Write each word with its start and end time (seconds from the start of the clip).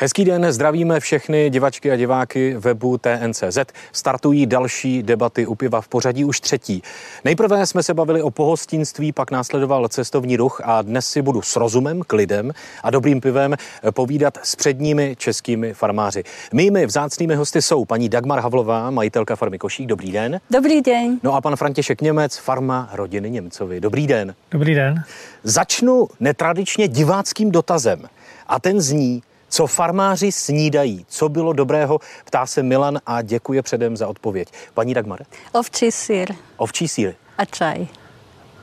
Hezký 0.00 0.24
den, 0.24 0.52
zdravíme 0.52 1.00
všechny 1.00 1.50
divačky 1.50 1.90
a 1.90 1.96
diváky 1.96 2.56
webu 2.58 2.98
TNCZ. 2.98 3.58
Startují 3.92 4.46
další 4.46 5.02
debaty 5.02 5.46
u 5.46 5.54
piva 5.54 5.80
v 5.80 5.88
pořadí 5.88 6.24
už 6.24 6.40
třetí. 6.40 6.82
Nejprve 7.24 7.66
jsme 7.66 7.82
se 7.82 7.94
bavili 7.94 8.22
o 8.22 8.30
pohostinství, 8.30 9.12
pak 9.12 9.30
následoval 9.30 9.88
cestovní 9.88 10.36
ruch 10.36 10.60
a 10.64 10.82
dnes 10.82 11.06
si 11.06 11.22
budu 11.22 11.42
s 11.42 11.56
rozumem, 11.56 12.02
klidem 12.06 12.52
a 12.82 12.90
dobrým 12.90 13.20
pivem 13.20 13.54
povídat 13.90 14.38
s 14.42 14.56
předními 14.56 15.16
českými 15.18 15.74
farmáři. 15.74 16.22
Mými 16.52 16.86
vzácnými 16.86 17.34
hosty 17.34 17.62
jsou 17.62 17.84
paní 17.84 18.08
Dagmar 18.08 18.40
Havlová, 18.40 18.90
majitelka 18.90 19.36
farmy 19.36 19.58
Košík. 19.58 19.86
Dobrý 19.86 20.12
den. 20.12 20.40
Dobrý 20.50 20.82
den. 20.82 21.20
No 21.22 21.34
a 21.34 21.40
pan 21.40 21.56
František 21.56 22.02
Němec, 22.02 22.36
farma 22.36 22.90
rodiny 22.92 23.30
Němcovi. 23.30 23.80
Dobrý 23.80 24.06
den. 24.06 24.34
Dobrý 24.50 24.74
den. 24.74 25.04
Začnu 25.42 26.08
netradičně 26.20 26.88
diváckým 26.88 27.50
dotazem. 27.50 28.08
A 28.46 28.60
ten 28.60 28.80
zní, 28.80 29.22
co 29.54 29.66
farmáři 29.66 30.32
snídají? 30.32 31.06
Co 31.08 31.28
bylo 31.28 31.52
dobrého? 31.52 31.98
Ptá 32.24 32.46
se 32.46 32.62
Milan 32.62 32.98
a 33.06 33.22
děkuje 33.22 33.62
předem 33.62 33.96
za 33.96 34.08
odpověď. 34.08 34.48
Paní 34.74 34.94
Dagmar? 34.94 35.20
Ovčí 35.52 35.90
sír. 35.90 36.34
Ovčí 36.56 36.88
sír. 36.88 37.14
A 37.38 37.44
čaj. 37.44 37.86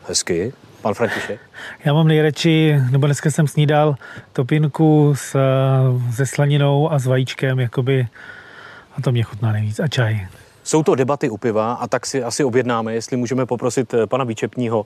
Hezky. 0.07 0.53
Pan 0.81 0.93
František? 0.93 1.39
Já 1.85 1.93
mám 1.93 2.07
nejradši, 2.07 2.75
nebo 2.91 3.07
dneska 3.07 3.31
jsem 3.31 3.47
snídal 3.47 3.95
topinku 4.33 5.13
s, 5.15 5.37
se 6.15 6.25
slaninou 6.25 6.91
a 6.91 6.99
s 6.99 7.05
vajíčkem, 7.05 7.59
jakoby, 7.59 8.07
a 8.97 9.01
to 9.01 9.11
mě 9.11 9.23
chutná 9.23 9.51
nejvíc, 9.51 9.79
a 9.79 9.87
čaj. 9.87 10.27
Jsou 10.63 10.83
to 10.83 10.95
debaty 10.95 11.29
u 11.29 11.37
piva 11.37 11.73
a 11.73 11.87
tak 11.87 12.05
si 12.05 12.23
asi 12.23 12.43
objednáme, 12.43 12.93
jestli 12.93 13.17
můžeme 13.17 13.45
poprosit 13.45 13.93
eh, 13.93 14.07
pana 14.07 14.23
Výčepního 14.23 14.85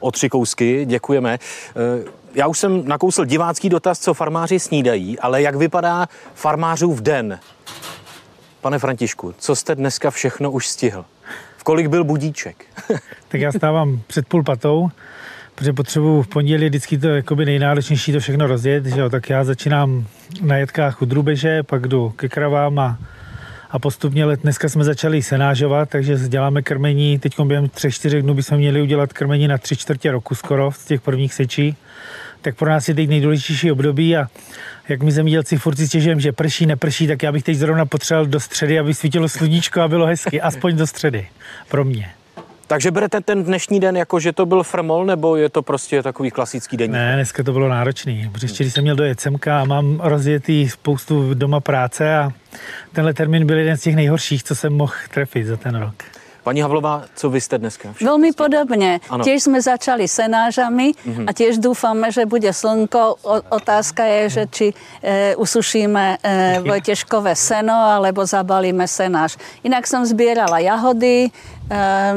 o 0.00 0.10
tři 0.10 0.28
kousky. 0.28 0.84
Děkujeme. 0.84 1.38
Eh, 1.38 2.04
já 2.34 2.46
už 2.46 2.58
jsem 2.58 2.88
nakousl 2.88 3.24
divácký 3.24 3.68
dotaz, 3.68 3.98
co 3.98 4.14
farmáři 4.14 4.58
snídají, 4.58 5.18
ale 5.18 5.42
jak 5.42 5.56
vypadá 5.56 6.06
farmářův 6.34 7.00
den? 7.00 7.38
Pane 8.60 8.78
Františku, 8.78 9.34
co 9.38 9.56
jste 9.56 9.74
dneska 9.74 10.10
všechno 10.10 10.50
už 10.50 10.68
stihl? 10.68 11.04
V 11.56 11.64
kolik 11.64 11.86
byl 11.86 12.04
budíček? 12.04 12.64
tak 13.28 13.40
já 13.40 13.52
stávám 13.52 14.00
před 14.06 14.26
půl 14.28 14.42
patou, 14.42 14.88
protože 15.54 15.72
potřebuji 15.72 16.22
v 16.22 16.28
pondělí 16.28 16.68
vždycky 16.68 16.98
to 16.98 17.08
jakoby 17.08 17.44
nejnáročnější 17.44 18.12
to 18.12 18.20
všechno 18.20 18.46
rozjet, 18.46 18.86
že 18.86 19.00
jo? 19.00 19.10
tak 19.10 19.30
já 19.30 19.44
začínám 19.44 20.06
na 20.42 20.56
jetkách 20.56 21.02
u 21.02 21.04
drubeže, 21.04 21.62
pak 21.62 21.88
jdu 21.88 22.10
ke 22.10 22.28
kravám 22.28 22.78
a 22.78 22.98
a 23.70 23.78
postupně 23.78 24.24
let 24.24 24.40
dneska 24.42 24.68
jsme 24.68 24.84
začali 24.84 25.22
senážovat, 25.22 25.88
takže 25.88 26.18
děláme 26.28 26.62
krmení. 26.62 27.18
Teď 27.18 27.40
během 27.40 27.66
3-4 27.66 28.22
dnů 28.22 28.34
bychom 28.34 28.58
měli 28.58 28.82
udělat 28.82 29.12
krmení 29.12 29.48
na 29.48 29.58
3 29.58 29.76
čtvrtě 29.76 30.10
roku 30.10 30.34
skoro 30.34 30.72
z 30.72 30.84
těch 30.84 31.00
prvních 31.00 31.34
sečí. 31.34 31.76
Tak 32.42 32.56
pro 32.56 32.70
nás 32.70 32.88
je 32.88 32.94
teď 32.94 33.08
nejdůležitější 33.08 33.72
období 33.72 34.16
a 34.16 34.26
jak 34.88 35.02
my 35.02 35.12
zemědělci 35.12 35.56
furt 35.56 35.78
stěžujeme, 35.78 36.20
že 36.20 36.32
prší, 36.32 36.66
neprší, 36.66 37.06
tak 37.06 37.22
já 37.22 37.32
bych 37.32 37.42
teď 37.42 37.56
zrovna 37.56 37.86
potřeboval 37.86 38.26
do 38.26 38.40
středy, 38.40 38.78
aby 38.78 38.94
svítilo 38.94 39.28
sluníčko 39.28 39.80
a 39.80 39.88
bylo 39.88 40.06
hezky, 40.06 40.40
aspoň 40.40 40.76
do 40.76 40.86
středy 40.86 41.28
pro 41.68 41.84
mě. 41.84 42.10
Takže 42.66 42.90
berete 42.90 43.20
ten 43.20 43.44
dnešní 43.44 43.80
den 43.80 43.96
jako, 43.96 44.20
že 44.20 44.32
to 44.32 44.46
byl 44.46 44.62
frmol, 44.62 45.06
nebo 45.06 45.36
je 45.36 45.48
to 45.48 45.62
prostě 45.62 46.02
takový 46.02 46.30
klasický 46.30 46.76
den? 46.76 46.90
Ne, 46.90 47.12
dneska 47.14 47.42
to 47.42 47.52
bylo 47.52 47.68
náročný, 47.68 48.30
protože 48.32 48.64
když 48.64 48.72
jsem 48.72 48.82
měl 48.82 48.96
dojet 48.96 49.20
semka 49.20 49.60
a 49.60 49.64
mám 49.64 50.00
rozjetý 50.02 50.68
spoustu 50.68 51.34
doma 51.34 51.60
práce 51.60 52.16
a 52.16 52.30
tenhle 52.92 53.14
termín 53.14 53.46
byl 53.46 53.58
jeden 53.58 53.76
z 53.76 53.80
těch 53.80 53.96
nejhorších, 53.96 54.44
co 54.44 54.54
jsem 54.54 54.72
mohl 54.72 54.92
trefit 55.14 55.46
za 55.46 55.56
ten 55.56 55.74
rok. 55.74 55.94
Paní 56.46 56.60
Havlová, 56.60 57.04
co 57.14 57.30
vy 57.30 57.40
jste 57.40 57.58
dneska? 57.58 57.94
Velmi 58.02 58.32
podobně. 58.32 59.00
Ano. 59.10 59.24
Těž 59.24 59.42
jsme 59.42 59.62
začali 59.62 60.08
senážami 60.08 60.92
mm-hmm. 60.92 61.24
a 61.26 61.32
těž 61.32 61.58
doufáme, 61.58 62.12
že 62.12 62.26
bude 62.26 62.52
slnko. 62.52 63.16
O, 63.22 63.42
otázka 63.48 64.04
je, 64.04 64.30
že 64.30 64.46
či 64.50 64.74
e, 65.02 65.36
usušíme 65.36 66.18
e, 66.22 66.60
vojtěžkové 66.66 67.36
seno, 67.36 67.74
alebo 67.74 68.26
zabalíme 68.26 68.88
senáž. 68.88 69.36
Jinak 69.64 69.86
jsem 69.86 70.06
sbírala 70.06 70.58
jahody, 70.58 71.30
e, 71.70 72.14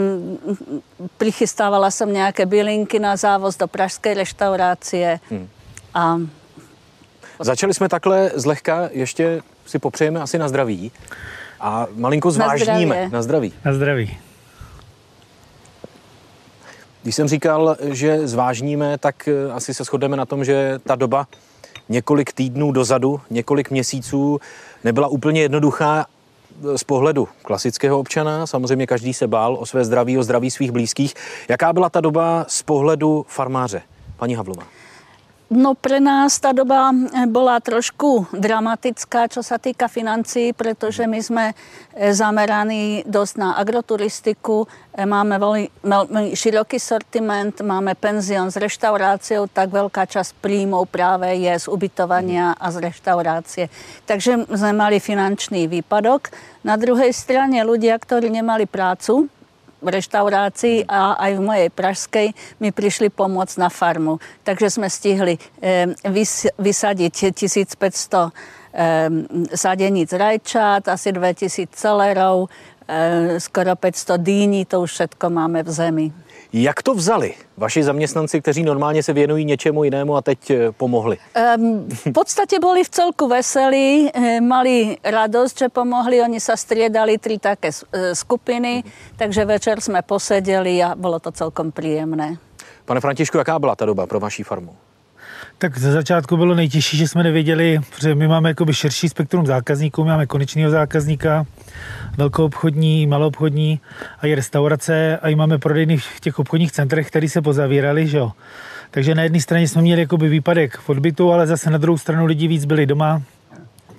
prichystávala 1.17 1.91
jsem 1.91 2.13
nějaké 2.13 2.45
bylinky 2.45 2.99
na 2.99 3.15
závoz 3.15 3.57
do 3.57 3.67
pražské 3.67 4.13
restaurace. 4.13 5.19
Hmm. 5.29 5.49
A... 5.93 6.17
Začali 7.39 7.73
jsme 7.73 7.89
takhle 7.89 8.31
zlehka, 8.35 8.89
ještě 8.91 9.41
si 9.65 9.79
popřejeme 9.79 10.21
asi 10.21 10.37
na 10.37 10.47
zdraví. 10.49 10.91
A 11.59 11.87
malinko 11.95 12.31
zvážníme. 12.31 13.03
Na, 13.03 13.09
na 13.09 13.21
zdraví. 13.21 13.53
Na 13.65 13.73
zdraví. 13.73 14.17
Když 17.03 17.15
jsem 17.15 17.27
říkal, 17.27 17.75
že 17.81 18.27
zvážníme, 18.27 18.97
tak 18.97 19.27
eh, 19.27 19.51
asi 19.51 19.73
se 19.73 19.83
shodneme 19.83 20.17
na 20.17 20.25
tom, 20.25 20.45
že 20.45 20.79
ta 20.83 20.95
doba 20.95 21.27
několik 21.89 22.33
týdnů 22.33 22.71
dozadu, 22.71 23.21
několik 23.29 23.71
měsíců 23.71 24.39
nebyla 24.83 25.07
úplně 25.07 25.41
jednoduchá 25.41 26.05
eh, 26.05 26.77
z 26.77 26.83
pohledu 26.83 27.27
klasického 27.41 27.99
občana. 27.99 28.47
Samozřejmě 28.47 28.87
každý 28.87 29.13
se 29.13 29.27
bál 29.27 29.55
o 29.55 29.65
své 29.65 29.85
zdraví, 29.85 30.17
o 30.17 30.23
zdraví 30.23 30.51
svých 30.51 30.71
blízkých. 30.71 31.13
Jaká 31.49 31.73
byla 31.73 31.89
ta 31.89 32.01
doba 32.01 32.45
z 32.47 32.63
pohledu 32.63 33.25
farmáře? 33.29 33.81
Paní 34.17 34.35
Havlová. 34.35 34.63
No 35.49 35.73
pre 35.73 35.97
nás 35.97 36.37
ta 36.37 36.53
doba 36.53 36.93
eh, 36.93 37.25
bola 37.25 37.57
trošku 37.57 38.29
dramatická, 38.37 39.25
čo 39.25 39.41
sa 39.41 39.57
týka 39.57 39.89
financí, 39.89 40.53
pretože 40.53 41.09
my 41.09 41.17
sme 41.17 41.45
eh, 41.49 42.13
zameraní 42.13 43.01
dosť 43.09 43.33
na 43.41 43.49
agroturistiku, 43.57 44.69
eh, 44.93 45.09
máme 45.09 45.41
veľmi 45.41 46.37
široký 46.37 46.77
sortiment, 46.77 47.65
máme 47.65 47.97
penzion 47.97 48.53
s 48.53 48.61
reštauráciou, 48.61 49.49
tak 49.49 49.73
veľká 49.73 50.05
časť 50.05 50.37
príjmov 50.37 50.85
práve 50.85 51.33
je 51.41 51.53
z 51.57 51.65
ubytovania 51.65 52.53
a 52.53 52.69
z 52.69 52.85
reštaurácie. 52.85 53.73
Takže 54.05 54.53
sme 54.53 54.71
mali 54.77 55.01
finančný 55.01 55.65
výpadok. 55.65 56.29
Na 56.61 56.77
druhej 56.77 57.09
strane 57.09 57.57
ľudia, 57.65 57.97
ktorí 57.97 58.29
nemali 58.29 58.69
prácu, 58.69 59.25
v 59.79 59.87
reštaurácii 59.87 60.85
a 60.87 61.15
aj 61.15 61.31
v 61.39 61.41
mojej 61.41 61.69
pražskej 61.71 62.27
mi 62.59 62.69
prišli 62.75 63.07
pomôcť 63.09 63.55
na 63.59 63.71
farmu. 63.71 64.19
Takže 64.43 64.67
sme 64.79 64.91
stihli 64.91 65.39
vys- 66.03 66.51
vysadiť 66.59 67.11
1500 67.35 68.31
sadeníc 69.55 70.13
rajčat, 70.13 70.85
asi 70.87 71.09
2000 71.09 71.73
celerov, 71.73 72.49
skoro 73.37 73.73
500 73.75 74.17
dýní, 74.17 74.65
to 74.65 74.81
už 74.85 74.91
všetko 74.93 75.25
máme 75.29 75.63
v 75.63 75.71
zemi. 75.71 76.07
Jak 76.53 76.83
to 76.83 76.93
vzali 76.93 77.33
vaši 77.57 77.83
zaměstnanci, 77.83 78.41
kteří 78.41 78.63
normálně 78.63 79.03
se 79.03 79.13
věnují 79.13 79.45
něčemu 79.45 79.83
jinému 79.83 80.15
a 80.15 80.21
teď 80.21 80.49
eh, 80.49 80.71
pomohli? 80.71 81.17
Um, 81.57 81.89
v 81.89 82.11
podstatě 82.11 82.59
byli 82.59 82.83
v 82.83 82.89
celku 82.89 83.27
veselí, 83.27 84.09
eh, 84.13 84.41
mali 84.41 84.97
radost, 85.03 85.59
že 85.59 85.69
pomohli. 85.69 86.21
Oni 86.21 86.39
se 86.39 86.57
striedali 86.57 87.17
tři 87.17 87.37
také 87.37 87.69
eh, 87.93 88.15
skupiny, 88.15 88.83
takže 89.15 89.45
večer 89.45 89.81
jsme 89.81 90.01
poseděli 90.01 90.83
a 90.83 90.95
bylo 90.95 91.19
to 91.19 91.31
celkom 91.31 91.71
příjemné. 91.71 92.37
Pane 92.85 93.01
Františku, 93.01 93.37
jaká 93.37 93.59
byla 93.59 93.75
ta 93.75 93.85
doba 93.85 94.07
pro 94.07 94.19
vaší 94.19 94.43
farmu? 94.43 94.75
Tak 95.61 95.77
ze 95.77 95.91
začátku 95.91 96.37
bylo 96.37 96.55
nejtěžší, 96.55 96.97
že 96.97 97.07
jsme 97.07 97.23
nevěděli, 97.23 97.79
že 98.01 98.15
my 98.15 98.27
máme 98.27 98.49
jakoby 98.49 98.73
širší 98.73 99.09
spektrum 99.09 99.45
zákazníků, 99.45 100.05
máme 100.05 100.25
konečného 100.25 100.71
zákazníka, 100.71 101.45
velkou 102.17 102.45
obchodní, 102.45 103.07
malou 103.07 103.27
obchodní 103.27 103.79
a 104.19 104.27
i 104.27 104.35
restaurace. 104.35 105.19
A 105.21 105.29
i 105.29 105.35
máme 105.35 105.57
prodejny 105.57 105.97
v 105.97 106.19
těch 106.19 106.39
obchodních 106.39 106.71
centrech, 106.71 107.07
které 107.07 107.29
se 107.29 107.41
pozavírali, 107.41 108.07
že 108.07 108.17
jo. 108.17 108.31
Takže 108.91 109.15
na 109.15 109.23
jedné 109.23 109.41
straně 109.41 109.67
jsme 109.67 109.81
měli 109.81 110.01
jakoby 110.01 110.29
výpadek 110.29 110.77
v 110.77 110.89
odbytu, 110.89 111.31
ale 111.31 111.47
zase 111.47 111.69
na 111.69 111.77
druhou 111.77 111.97
stranu 111.97 112.25
lidi 112.25 112.47
víc 112.47 112.65
byli 112.65 112.85
doma, 112.85 113.21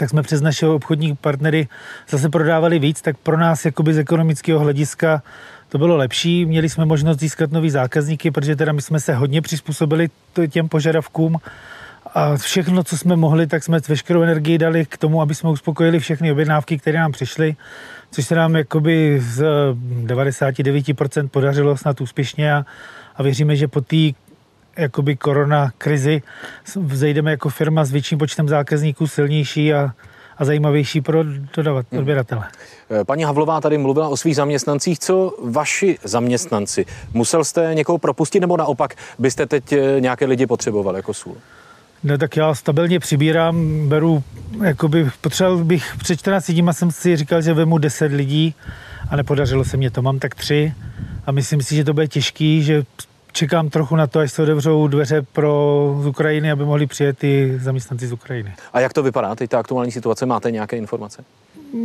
tak 0.00 0.10
jsme 0.10 0.22
přes 0.22 0.40
naše 0.40 0.66
obchodní 0.66 1.16
partnery 1.16 1.68
zase 2.08 2.28
prodávali 2.28 2.78
víc, 2.78 3.02
tak 3.02 3.16
pro 3.16 3.38
nás 3.38 3.64
jakoby 3.64 3.94
z 3.94 3.98
ekonomického 3.98 4.60
hlediska 4.60 5.22
to 5.68 5.78
bylo 5.78 5.96
lepší. 5.96 6.46
Měli 6.46 6.68
jsme 6.68 6.84
možnost 6.84 7.20
získat 7.20 7.52
nový 7.52 7.70
zákazníky, 7.70 8.30
protože 8.30 8.56
teda 8.56 8.72
my 8.72 8.82
jsme 8.82 9.00
se 9.00 9.14
hodně 9.14 9.42
přizpůsobili 9.42 10.08
těm 10.48 10.68
požadavkům 10.68 11.38
a 12.14 12.36
všechno, 12.36 12.84
co 12.84 12.98
jsme 12.98 13.16
mohli, 13.16 13.46
tak 13.46 13.64
jsme 13.64 13.78
veškerou 13.88 14.22
energii 14.22 14.58
dali 14.58 14.86
k 14.86 14.96
tomu, 14.98 15.22
aby 15.22 15.34
jsme 15.34 15.50
uspokojili 15.50 15.98
všechny 15.98 16.32
objednávky, 16.32 16.78
které 16.78 16.98
nám 16.98 17.12
přišly, 17.12 17.56
což 18.10 18.26
se 18.26 18.34
nám 18.34 18.56
jakoby 18.56 19.20
z 19.20 19.44
99% 20.04 21.28
podařilo 21.28 21.76
snad 21.76 22.00
úspěšně 22.00 22.54
a, 22.54 22.64
a 23.16 23.22
věříme, 23.22 23.56
že 23.56 23.68
po 23.68 23.80
té 23.80 23.96
jakoby 24.80 25.16
korona 25.16 25.72
krizi 25.78 26.22
vzejdeme 26.76 27.30
jako 27.30 27.48
firma 27.48 27.84
s 27.84 27.90
větším 27.92 28.18
počtem 28.18 28.48
zákazníků 28.48 29.06
silnější 29.06 29.74
a, 29.74 29.92
a 30.38 30.44
zajímavější 30.44 31.00
pro 31.00 31.24
dodavat, 31.56 31.86
hmm. 31.90 31.98
odběratele. 31.98 32.48
Eh, 32.90 33.04
paní 33.04 33.24
Havlová 33.24 33.60
tady 33.60 33.78
mluvila 33.78 34.08
o 34.08 34.16
svých 34.16 34.36
zaměstnancích. 34.36 34.98
Co 34.98 35.36
vaši 35.44 35.98
zaměstnanci? 36.04 36.86
Musel 37.14 37.44
jste 37.44 37.70
někoho 37.74 37.98
propustit 37.98 38.40
nebo 38.40 38.56
naopak 38.56 38.94
byste 39.18 39.46
teď 39.46 39.72
eh, 39.72 40.00
nějaké 40.00 40.26
lidi 40.26 40.46
potřeboval 40.46 40.96
jako 40.96 41.14
sůl? 41.14 41.36
No 42.04 42.18
tak 42.18 42.36
já 42.36 42.54
stabilně 42.54 43.00
přibírám, 43.00 43.88
beru, 43.88 44.22
jakoby 44.64 45.10
potřeboval 45.20 45.64
bych, 45.64 45.96
před 45.98 46.16
14 46.16 46.50
dní 46.50 46.62
jsem 46.72 46.90
si 46.90 47.16
říkal, 47.16 47.42
že 47.42 47.54
vemu 47.54 47.78
10 47.78 48.12
lidí 48.12 48.54
a 49.10 49.16
nepodařilo 49.16 49.64
se 49.64 49.76
mě 49.76 49.90
to, 49.90 50.02
mám 50.02 50.18
tak 50.18 50.34
tři 50.34 50.72
a 51.26 51.32
myslím 51.32 51.62
si, 51.62 51.76
že 51.76 51.84
to 51.84 51.94
bude 51.94 52.08
těžký, 52.08 52.62
že 52.62 52.82
čekám 53.32 53.70
trochu 53.70 53.96
na 53.96 54.06
to, 54.06 54.18
až 54.18 54.32
se 54.32 54.42
otevřou 54.42 54.88
dveře 54.88 55.22
pro 55.22 55.96
z 56.00 56.06
Ukrajiny, 56.06 56.50
aby 56.50 56.64
mohli 56.64 56.86
přijet 56.86 57.24
i 57.24 57.58
zaměstnanci 57.60 58.06
z 58.06 58.12
Ukrajiny. 58.12 58.54
A 58.72 58.80
jak 58.80 58.92
to 58.92 59.02
vypadá, 59.02 59.34
teď 59.34 59.50
ta 59.50 59.58
aktuální 59.58 59.92
situace? 59.92 60.26
Máte 60.26 60.50
nějaké 60.50 60.76
informace? 60.76 61.24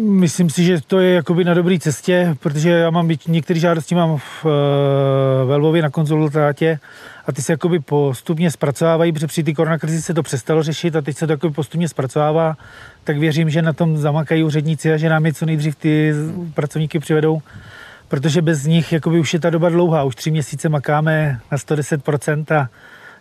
Myslím 0.09 0.49
si, 0.49 0.63
že 0.63 0.81
to 0.87 0.99
je 0.99 1.13
jakoby 1.13 1.43
na 1.43 1.53
dobré 1.53 1.79
cestě, 1.79 2.35
protože 2.39 2.69
já 2.69 2.89
mám 2.89 3.09
některé 3.27 3.59
žádosti 3.59 3.95
mám 3.95 4.17
v, 4.17 4.45
eh, 4.45 5.45
ve 5.45 5.55
Lvově 5.55 5.81
na 5.81 5.89
konzultátě 5.89 6.79
a 7.25 7.31
ty 7.31 7.41
se 7.41 7.53
jakoby 7.53 7.79
postupně 7.79 8.51
zpracovávají, 8.51 9.11
protože 9.11 9.27
při 9.27 9.43
té 9.43 9.53
koronakrizi 9.53 10.01
se 10.01 10.13
to 10.13 10.23
přestalo 10.23 10.63
řešit 10.63 10.95
a 10.95 11.01
teď 11.01 11.17
se 11.17 11.27
to 11.27 11.33
jakoby 11.33 11.53
postupně 11.53 11.89
zpracovává, 11.89 12.57
tak 13.03 13.17
věřím, 13.17 13.49
že 13.49 13.61
na 13.61 13.73
tom 13.73 13.97
zamakají 13.97 14.43
úředníci 14.43 14.93
a 14.93 14.97
že 14.97 15.09
nám 15.09 15.25
je 15.25 15.33
co 15.33 15.45
nejdřív 15.45 15.75
ty 15.75 16.13
pracovníky 16.53 16.99
přivedou, 16.99 17.41
protože 18.07 18.41
bez 18.41 18.65
nich 18.65 18.93
jakoby 18.93 19.19
už 19.19 19.33
je 19.33 19.39
ta 19.39 19.49
doba 19.49 19.69
dlouhá, 19.69 20.03
už 20.03 20.15
tři 20.15 20.31
měsíce 20.31 20.69
makáme 20.69 21.39
na 21.51 21.57
110% 21.57 22.55
a 22.55 22.69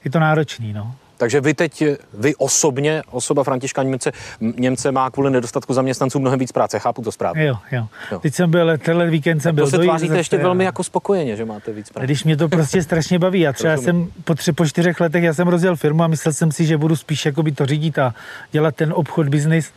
je 0.05 0.11
to 0.11 0.19
náročný. 0.19 0.73
No. 0.73 0.95
Takže 1.17 1.41
vy 1.41 1.55
teď, 1.55 1.85
vy 2.15 2.35
osobně, 2.35 3.03
osoba 3.11 3.45
Františka 3.45 3.83
Němce, 3.83 4.13
Němce 4.41 4.93
má 4.93 5.11
kvůli 5.11 5.31
nedostatku 5.31 5.75
zaměstnanců 5.75 6.19
mnohem 6.19 6.39
víc 6.39 6.53
práce, 6.53 6.79
chápu 6.79 7.03
to 7.03 7.13
správně. 7.13 7.45
Jo, 7.45 7.57
jo. 7.73 7.87
jo. 8.13 8.19
Teď 8.19 8.35
jsem 8.35 8.51
byl, 8.51 8.79
tenhle 8.79 9.11
víkend 9.11 9.41
jsem 9.41 9.55
byl. 9.55 9.65
To 9.65 9.71
se 9.71 9.79
tváříte 9.79 10.17
ještě 10.17 10.39
velmi 10.39 10.65
jako 10.65 10.85
spokojeně, 10.85 11.37
že 11.37 11.45
máte 11.45 11.73
víc 11.73 11.91
práce. 11.91 12.07
Když 12.07 12.25
mě 12.25 12.37
to 12.37 12.49
prostě 12.49 12.83
strašně 12.83 13.19
baví. 13.19 13.41
Já 13.41 13.53
třeba 13.53 13.77
jsem 13.77 14.09
po, 14.25 14.35
tři, 14.35 14.53
po 14.53 14.67
čtyřech 14.67 15.01
letech, 15.01 15.23
já 15.23 15.35
jsem 15.35 15.49
rozjel 15.49 15.77
firmu 15.77 16.03
a 16.03 16.07
myslel 16.07 16.33
jsem 16.33 16.53
si, 16.53 16.67
že 16.67 16.79
budu 16.79 16.97
spíš 16.97 17.27
jakoby 17.27 17.53
to 17.53 17.67
řídit 17.67 17.99
a 17.99 18.15
dělat 18.53 18.77
ten 18.77 18.93
obchod, 18.97 19.29
biznis. 19.29 19.73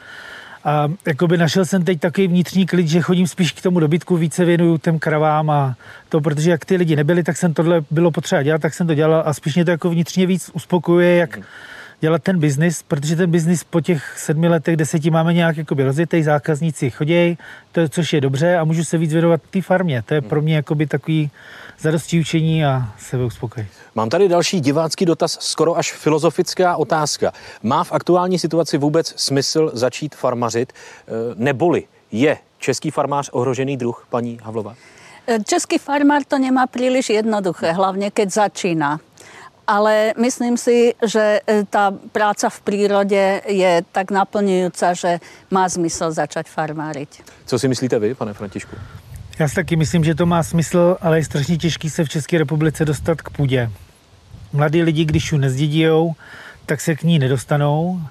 A 0.68 0.88
jakoby 1.08 1.38
našel 1.38 1.66
jsem 1.66 1.86
teď 1.86 2.00
takový 2.00 2.28
vnitřní 2.28 2.66
klid, 2.66 2.88
že 2.88 3.02
chodím 3.02 3.28
spíš 3.28 3.52
k 3.52 3.62
tomu 3.62 3.80
dobytku, 3.80 4.18
více 4.18 4.46
věnuju 4.46 4.78
těm 4.78 5.00
kravám 5.00 5.50
a 5.50 5.76
to, 6.10 6.22
protože 6.22 6.52
jak 6.52 6.66
ty 6.66 6.76
lidi 6.76 6.96
nebyli, 6.96 7.24
tak 7.24 7.38
jsem 7.38 7.54
tohle 7.54 7.82
bylo 7.92 8.12
potřeba 8.12 8.44
dělat, 8.44 8.62
tak 8.62 8.74
jsem 8.74 8.88
to 8.88 8.94
dělal 8.94 9.24
a 9.26 9.34
spíš 9.34 9.56
mě 9.56 9.66
to 9.66 9.72
jako 9.72 9.90
vnitřně 9.90 10.26
víc 10.26 10.52
uspokojuje, 10.54 11.16
jak 11.16 11.40
dělat 12.00 12.24
ten 12.24 12.40
biznis, 12.40 12.84
protože 12.84 13.16
ten 13.16 13.32
biznis 13.32 13.64
po 13.64 13.82
těch 13.82 14.20
sedmi 14.20 14.48
letech, 14.48 14.78
deseti 14.78 15.10
máme 15.10 15.34
nějak 15.34 15.58
jakoby 15.58 15.84
rozjetý, 15.84 16.24
zákazníci 16.24 16.90
chodějí, 16.90 17.38
to, 17.72 17.90
což 17.90 18.14
je 18.14 18.22
dobře 18.22 18.58
a 18.58 18.64
můžu 18.64 18.84
se 18.84 18.98
víc 18.98 19.14
věnovat 19.14 19.42
té 19.50 19.62
farmě. 19.62 20.04
To 20.06 20.14
je 20.14 20.22
pro 20.22 20.42
mě 20.42 20.56
jakoby 20.56 20.88
takový 20.88 21.32
zadosti 21.80 22.20
učení 22.20 22.66
a 22.66 22.94
sebe 23.00 23.26
uspokojit. 23.26 23.68
Mám 23.96 24.10
tady 24.10 24.28
další 24.28 24.62
divácký 24.62 25.06
dotaz, 25.06 25.38
skoro 25.42 25.78
až 25.78 25.94
filozofická 25.94 26.76
otázka. 26.76 27.32
Má 27.64 27.84
v 27.84 27.92
aktuální 27.92 28.40
situaci 28.40 28.78
vůbec 28.78 29.14
smysl 29.18 29.72
začít 29.74 30.16
farmařit, 30.16 30.74
eh, 30.74 31.12
neboli 31.36 31.84
je 32.12 32.38
český 32.60 32.92
farmář 32.92 33.30
ohrožený 33.34 33.78
druh, 33.78 34.08
paní 34.10 34.40
Havlova? 34.44 34.76
Český 35.46 35.78
farmár 35.78 36.22
to 36.28 36.38
nemá 36.38 36.68
příliš 36.68 37.10
jednoduché, 37.10 37.72
hlavně 37.72 38.12
keď 38.12 38.34
začíná 38.34 39.00
ale 39.68 40.14
myslím 40.18 40.58
si, 40.58 40.96
že 41.04 41.42
e, 41.44 41.64
tá 41.68 41.92
práca 41.92 42.50
v 42.50 42.60
prírode 42.62 43.44
je 43.44 43.84
tak 43.92 44.12
naplňujúca, 44.12 44.96
že 44.96 45.20
má 45.52 45.68
zmysel 45.70 46.12
začať 46.12 46.48
farmáriť. 46.48 47.22
Co 47.46 47.60
si 47.60 47.68
myslíte 47.68 48.00
vy, 48.00 48.16
pane 48.16 48.34
Františku? 48.34 48.76
Já 49.40 49.48
si 49.48 49.56
taky 49.56 49.76
myslím, 49.76 50.04
že 50.04 50.16
to 50.16 50.26
má 50.26 50.44
smysl, 50.44 50.98
ale 51.02 51.18
je 51.18 51.26
strašně 51.26 51.58
těžký 51.58 51.90
se 51.90 52.04
v 52.04 52.10
České 52.10 52.38
republice 52.38 52.86
dostat 52.86 53.22
k 53.22 53.30
půdě. 53.30 53.72
Mladí 54.54 54.84
lidi, 54.84 55.06
když 55.06 55.32
ji 55.32 55.38
nezdědijou, 55.38 56.16
tak 56.66 56.82
se 56.82 56.96
k 56.96 57.04
ní 57.04 57.20
nedostanou 57.20 58.02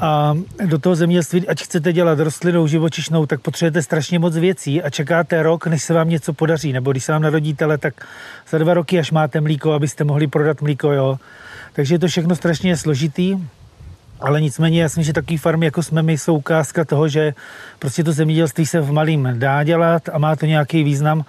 a 0.00 0.34
do 0.66 0.78
toho 0.78 0.94
zemědělství, 0.94 1.48
ať 1.48 1.62
chcete 1.62 1.92
dělat 1.92 2.18
rostlinou, 2.18 2.66
živočišnou, 2.66 3.26
tak 3.26 3.40
potřebujete 3.40 3.82
strašně 3.82 4.18
moc 4.18 4.36
věcí 4.36 4.82
a 4.82 4.90
čekáte 4.90 5.42
rok, 5.42 5.66
než 5.66 5.82
se 5.82 5.94
vám 5.94 6.08
něco 6.08 6.32
podaří. 6.32 6.72
Nebo 6.72 6.92
když 6.92 7.04
se 7.04 7.12
vám 7.12 7.22
narodí 7.22 7.54
tele, 7.54 7.78
tak 7.78 8.06
za 8.50 8.58
dva 8.58 8.74
roky, 8.74 8.98
až 8.98 9.10
máte 9.10 9.40
mlíko, 9.40 9.72
abyste 9.72 10.04
mohli 10.04 10.26
prodat 10.26 10.62
mlíko, 10.62 10.92
jo. 10.92 11.18
Takže 11.72 11.94
je 11.94 11.98
to 11.98 12.08
všechno 12.08 12.36
strašně 12.36 12.76
složitý. 12.76 13.38
Ale 14.20 14.40
nicméně 14.40 14.82
jasně, 14.82 15.02
že 15.04 15.12
takový 15.12 15.36
farmy, 15.36 15.66
jako 15.66 15.82
jsme 15.82 16.02
my, 16.02 16.18
jsou 16.18 16.36
ukázka 16.36 16.84
toho, 16.84 17.08
že 17.08 17.34
prostě 17.78 18.04
to 18.04 18.12
zemědělství 18.12 18.66
se 18.66 18.80
v 18.80 18.92
malým 18.92 19.28
dá 19.32 19.64
dělat 19.64 20.08
a 20.12 20.18
má 20.18 20.36
to 20.36 20.46
nějaký 20.46 20.84
význam. 20.84 21.24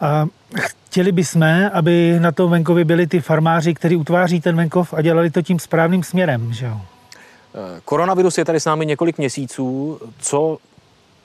A 0.00 0.26
chtěli 0.60 1.12
bychom, 1.12 1.42
aby 1.72 2.16
na 2.18 2.32
tom 2.32 2.50
venkově 2.50 2.84
byli 2.84 3.06
ty 3.06 3.20
farmáři, 3.20 3.74
kteří 3.74 3.96
utváří 3.96 4.40
ten 4.40 4.56
venkov 4.56 4.94
a 4.94 5.02
dělali 5.02 5.30
to 5.30 5.42
tím 5.42 5.58
správným 5.58 6.02
směrem. 6.02 6.52
Že 6.52 6.66
jo? 6.66 6.80
Eh, 7.54 7.80
koronavirus 7.84 8.38
je 8.38 8.44
tady 8.44 8.60
s 8.60 8.64
námi 8.64 8.86
několik 8.86 9.18
měsíců. 9.18 9.98
Co 10.18 10.58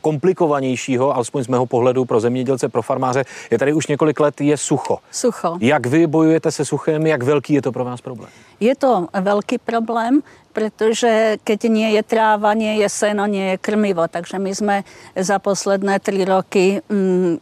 komplikovanějšího, 0.01 1.15
alespoň 1.15 1.43
z 1.43 1.47
mého 1.47 1.65
pohledu 1.65 2.05
pro 2.05 2.19
zemědělce, 2.19 2.69
pro 2.69 2.81
farmáře, 2.81 3.23
je 3.51 3.57
tady 3.57 3.73
už 3.73 3.87
několik 3.87 4.19
let, 4.19 4.41
je 4.41 4.57
sucho. 4.57 4.97
Sucho. 5.11 5.57
Jak 5.59 5.85
vy 5.85 6.07
bojujete 6.07 6.51
se 6.51 6.65
suchem, 6.65 7.07
jak 7.07 7.23
velký 7.23 7.53
je 7.53 7.61
to 7.61 7.71
pro 7.71 7.85
vás 7.85 8.01
problém? 8.01 8.29
Je 8.59 8.75
to 8.75 9.07
velký 9.21 9.57
problém, 9.57 10.21
protože 10.53 11.37
keď 11.43 11.63
nie 11.63 11.89
je 11.91 12.03
tráva, 12.03 12.53
nie 12.53 12.81
je 12.81 12.89
seno, 12.89 13.27
nie 13.27 13.51
je 13.51 13.57
krmivo. 13.57 14.07
Takže 14.07 14.39
my 14.39 14.55
jsme 14.55 14.83
za 15.15 15.39
posledné 15.39 15.99
tři 15.99 16.25
roky 16.25 16.81
mm, 16.89 17.37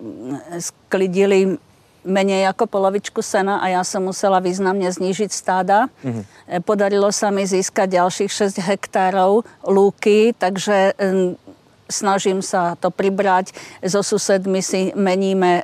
sklidili 0.59 1.57
menej 2.05 2.47
ako 2.53 2.69
polovičku 2.69 3.19
sena 3.25 3.59
a 3.59 3.73
ja 3.73 3.81
som 3.81 4.05
musela 4.05 4.37
významne 4.39 4.87
znížiť 4.87 5.29
stáda. 5.33 5.89
Mm-hmm. 6.05 6.61
Podarilo 6.63 7.09
sa 7.09 7.33
mi 7.33 7.43
získať 7.43 7.97
ďalších 7.97 8.31
6 8.31 8.61
hektárov 8.61 9.41
lúky, 9.65 10.31
takže 10.37 10.93
snažím 11.89 12.41
sa 12.41 12.77
to 12.77 12.89
pribrať. 12.89 13.53
So 13.85 14.01
susedmi 14.01 14.61
si 14.61 14.93
meníme 14.97 15.61
e, 15.61 15.63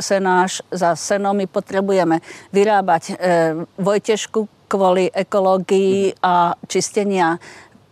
senáš 0.00 0.64
za 0.72 0.96
seno. 0.96 1.36
My 1.36 1.44
potrebujeme 1.44 2.24
vyrábať 2.52 3.02
e, 3.08 3.14
Vojtešku 3.76 4.68
kvôli 4.68 5.08
ekológii 5.08 6.20
a 6.20 6.52
čistenia 6.68 7.40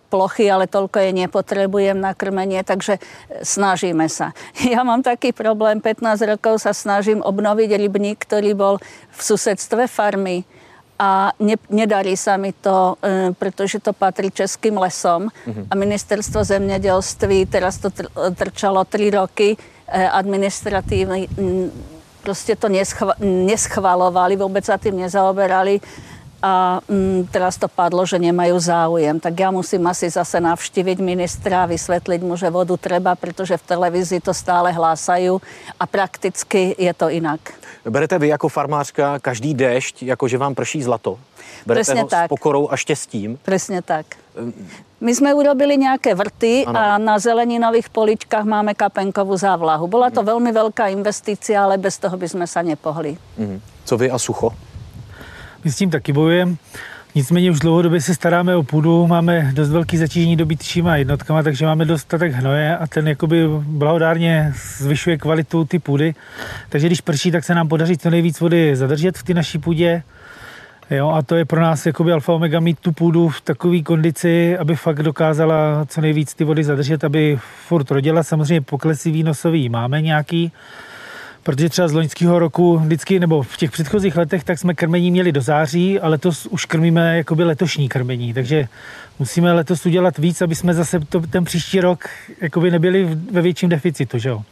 plochy, 0.07 0.47
ale 0.47 0.71
toľko 0.71 1.03
je 1.03 1.11
nepotrebujem 1.27 1.99
na 1.99 2.15
krmenie, 2.15 2.63
takže 2.63 2.99
snažíme 3.43 4.09
sa. 4.09 4.33
Ja 4.77 4.83
mám 4.83 5.03
taký 5.03 5.31
problém, 5.33 5.81
15 5.81 6.33
rokov 6.37 6.63
sa 6.63 6.73
snažím 6.73 7.23
obnoviť 7.23 7.71
rybník, 7.77 8.19
ktorý 8.23 8.55
bol 8.55 8.75
v 9.15 9.21
susedstve 9.21 9.87
farmy 9.91 10.47
a 10.97 11.33
ne, 11.41 11.61
nedarí 11.69 12.17
sa 12.17 12.41
mi 12.41 12.57
to, 12.57 12.97
e, 13.05 13.33
pretože 13.37 13.85
to 13.85 13.93
patrí 13.93 14.33
českým 14.33 14.81
lesom 14.81 15.29
mm-hmm. 15.29 15.67
a 15.71 15.75
ministerstvo 15.75 16.45
zemědělství, 16.45 17.47
teraz 17.47 17.79
to 17.79 17.91
tr, 17.91 18.07
trčalo 18.35 18.85
tři 18.85 19.11
roky, 19.11 19.57
e, 19.89 20.09
prostě 22.27 22.57
to 22.57 22.69
neschva, 22.69 23.15
neschvalovali, 23.23 24.35
vůbec 24.37 24.65
sa 24.67 24.75
tým 24.83 24.99
nezaoberali 24.99 25.79
a 26.43 26.81
mm, 26.89 27.33
teraz 27.33 27.57
to 27.57 27.69
padlo, 27.69 28.05
že 28.07 28.21
nemajú 28.21 28.57
záujem. 28.61 29.17
Tak 29.21 29.35
ja 29.35 29.51
musím 29.51 29.87
asi 29.87 30.11
zase 30.11 30.41
navštíviť 30.41 30.99
ministra 31.01 31.65
a 31.65 31.71
vysvetliť 31.71 32.21
mu, 32.23 32.37
že 32.37 32.53
vodu 32.53 32.77
treba, 32.77 33.17
pretože 33.17 33.57
v 33.57 33.67
televízii 33.67 34.21
to 34.21 34.37
stále 34.37 34.73
hlásajú 34.73 35.41
a 35.81 35.85
prakticky 35.87 36.77
je 36.77 36.93
to 36.95 37.09
inak. 37.09 37.41
Berete 37.87 38.19
vy 38.19 38.29
jako 38.29 38.49
farmářka 38.49 39.19
každý 39.19 39.55
déšť, 39.55 40.03
jako 40.03 40.29
že 40.29 40.39
vám 40.39 40.55
prší 40.55 40.83
zlato? 40.83 41.19
Berete 41.67 41.95
Presne 41.95 42.03
ho 42.03 42.09
tak. 42.09 42.27
s 42.27 42.29
pokorou 42.29 42.69
a 42.71 42.77
štěstím? 42.77 43.39
Presne 43.43 43.83
tak. 43.83 44.07
My 45.01 45.15
jsme 45.15 45.35
urobili 45.35 45.77
nějaké 45.77 46.15
vrty 46.15 46.65
ano. 46.67 46.79
a 46.81 46.99
na 46.99 47.19
zeleninových 47.19 47.89
poličkách 47.89 48.45
máme 48.45 48.75
kapenkovou 48.75 49.37
závlahu. 49.37 49.87
Byla 49.87 50.11
to 50.11 50.23
velmi 50.23 50.53
velká 50.53 50.89
investice, 50.89 51.57
ale 51.57 51.79
bez 51.79 51.99
toho 51.99 52.17
bychom 52.17 52.47
se 52.47 52.63
nepohli. 52.63 53.17
Mhm. 53.39 53.61
Co 53.85 53.97
vy 53.97 54.11
a 54.11 54.19
sucho? 54.19 54.53
My 55.67 55.73
s 55.73 55.77
tím 55.77 55.91
taky 55.91 56.13
bojujeme. 56.13 56.57
Nicméně 57.15 57.51
už 57.51 57.59
dlouhodobě 57.59 58.01
se 58.01 58.15
staráme 58.15 58.57
o 58.57 58.63
půdu, 58.63 59.07
máme 59.07 59.51
dost 59.55 59.69
velký 59.69 59.97
zatížení 59.97 60.37
dobytčíma 60.37 60.97
jednotkama, 60.97 61.43
takže 61.43 61.67
máme 61.67 61.85
dostatek 61.85 62.33
hnoje 62.33 62.77
a 62.77 62.87
ten 62.87 63.09
jakoby 63.09 63.45
blahodárně 63.61 64.53
zvyšuje 64.79 65.19
kvalitu 65.19 65.65
ty 65.65 65.79
půdy. 65.79 66.15
Takže 66.69 66.87
když 66.87 67.01
prší, 67.01 67.31
tak 67.31 67.45
se 67.45 67.55
nám 67.55 67.69
podaří 67.69 67.99
co 67.99 68.11
nejvíc 68.11 68.41
vody 68.41 68.77
zadržet 68.77 69.19
v 69.19 69.23
té 69.23 69.35
naší 69.35 69.59
půdě. 69.59 70.03
Jo, 70.91 71.11
a 71.11 71.23
to 71.23 71.35
je 71.35 71.45
pro 71.45 71.61
nás 71.61 71.87
jakoby 71.87 72.13
alfa 72.13 72.33
omega 72.33 72.61
mít 72.61 72.79
tu 72.81 72.93
půdu 72.93 73.29
v 73.29 73.41
takové 73.41 73.83
kondici, 73.83 74.59
aby 74.59 74.77
fakt 74.77 75.03
dokázala 75.03 75.87
co 75.89 76.01
nejvíc 76.01 76.35
ty 76.35 76.45
vody 76.45 76.65
zadržet, 76.65 77.05
aby 77.05 77.39
furt 77.69 77.91
rodila. 77.91 78.23
Samozřejmě 78.23 78.61
poklesy 78.61 79.11
výnosový 79.11 79.69
máme 79.69 80.03
nějaký, 80.03 80.53
Protože 81.47 81.69
třeba 81.69 81.89
z 81.89 81.93
loňského 81.93 82.39
roku 82.39 82.79
vždycky, 82.79 83.21
nebo 83.21 83.43
v 83.43 83.57
těch 83.57 83.71
předchozích 83.71 84.17
letech, 84.17 84.45
tak 84.45 84.59
jsme 84.59 84.75
krmení 84.75 85.11
měli 85.11 85.33
do 85.33 85.41
září 85.41 86.01
a 86.01 86.09
letos 86.09 86.47
už 86.47 86.65
krmíme 86.65 87.17
jakoby 87.17 87.45
letošní 87.45 87.89
krmení. 87.89 88.35
Takže 88.35 88.69
musíme 89.19 89.53
letos 89.53 89.87
udělat 89.87 90.19
víc, 90.19 90.43
aby 90.43 90.55
jsme 90.55 90.75
zase 90.75 91.01
to, 91.01 91.21
ten 91.21 91.45
příští 91.45 91.81
rok 91.81 92.05
jakoby 92.41 92.71
nebyli 92.71 93.09
ve 93.33 93.43
větším 93.43 93.69
deficitu. 93.69 94.19
Že 94.19 94.29
jo? 94.29 94.43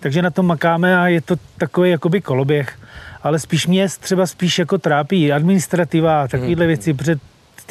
Takže 0.00 0.22
na 0.22 0.30
tom 0.30 0.46
makáme 0.46 0.98
a 0.98 1.08
je 1.08 1.20
to 1.20 1.36
takový 1.58 1.90
jakoby 1.90 2.20
koloběh. 2.20 2.78
Ale 3.22 3.38
spíš 3.38 3.66
mě 3.66 3.88
třeba 4.00 4.26
spíš 4.26 4.58
jako 4.58 4.78
trápí 4.78 5.32
administrativa 5.32 6.22
a 6.22 6.28
takovéhle 6.28 6.66
věci, 6.66 6.94
protože 6.94 7.16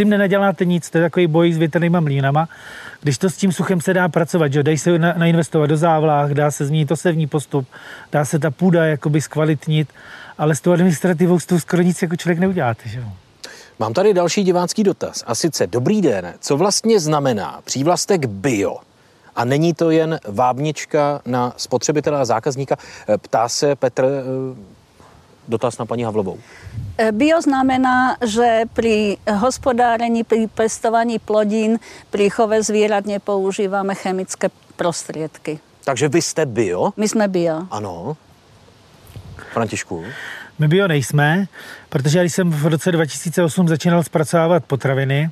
tím 0.01 0.09
nenaděláte 0.09 0.65
nic, 0.65 0.89
to 0.89 0.97
je 0.97 1.03
takový 1.03 1.27
boj 1.27 1.53
s 1.53 1.57
větrnýma 1.57 1.99
mlínama. 1.99 2.49
Když 3.01 3.17
to 3.17 3.29
s 3.29 3.37
tím 3.37 3.51
suchem 3.51 3.81
se 3.81 3.93
dá 3.93 4.09
pracovat, 4.09 4.53
že 4.53 4.63
dají 4.63 4.77
se 4.77 4.99
na, 4.99 5.13
nainvestovat 5.17 5.69
do 5.69 5.77
závlah, 5.77 6.31
dá 6.31 6.51
se 6.51 6.65
změnit 6.65 6.91
osevní 6.91 7.27
postup, 7.27 7.67
dá 8.11 8.25
se 8.25 8.39
ta 8.39 8.51
půda 8.51 8.85
jakoby 8.85 9.21
zkvalitnit, 9.21 9.89
ale 10.37 10.55
s 10.55 10.61
tou 10.61 10.71
administrativou 10.71 11.39
s 11.39 11.45
tou 11.45 11.59
skoro 11.59 11.81
nic 11.81 12.01
jako 12.01 12.15
člověk 12.15 12.39
neuděláte. 12.39 12.89
Že? 12.89 13.03
Mám 13.79 13.93
tady 13.93 14.13
další 14.13 14.43
divácký 14.43 14.83
dotaz. 14.83 15.23
A 15.27 15.35
sice, 15.35 15.67
dobrý 15.67 16.01
den, 16.01 16.33
co 16.39 16.57
vlastně 16.57 16.99
znamená 16.99 17.59
přívlastek 17.65 18.25
bio? 18.25 18.77
A 19.35 19.45
není 19.45 19.73
to 19.73 19.91
jen 19.91 20.19
vábnička 20.27 21.21
na 21.25 21.53
spotřebitele 21.57 22.19
a 22.19 22.25
zákazníka? 22.25 22.75
Ptá 23.21 23.49
se 23.49 23.75
Petr 23.75 24.23
dotaz 25.51 25.75
na 25.77 25.85
paní 25.85 26.03
Havlovou. 26.07 26.39
E, 26.97 27.11
bio 27.11 27.41
znamená, 27.43 28.15
že 28.23 28.65
pri 28.73 29.19
hospodárení, 29.27 30.23
pri 30.23 30.47
pestovaní 30.47 31.19
plodín, 31.19 31.79
pri 32.07 32.31
chove 32.31 32.63
zvierat 32.63 33.03
nepoužíváme 33.05 33.95
chemické 33.95 34.47
prostriedky. 34.75 35.59
Takže 35.83 36.07
vy 36.07 36.21
jste 36.21 36.45
bio? 36.45 36.93
My 36.97 37.07
jsme 37.07 37.27
bio. 37.27 37.67
Ano. 37.71 38.17
Františku? 39.53 40.03
My 40.59 40.67
bio 40.67 40.87
nejsme, 40.87 41.45
protože 41.89 42.19
když 42.19 42.33
jsem 42.33 42.51
v 42.51 42.65
roce 42.65 42.91
2008 42.91 43.67
začínal 43.67 44.03
zpracovávat 44.03 44.65
potraviny, 44.65 45.29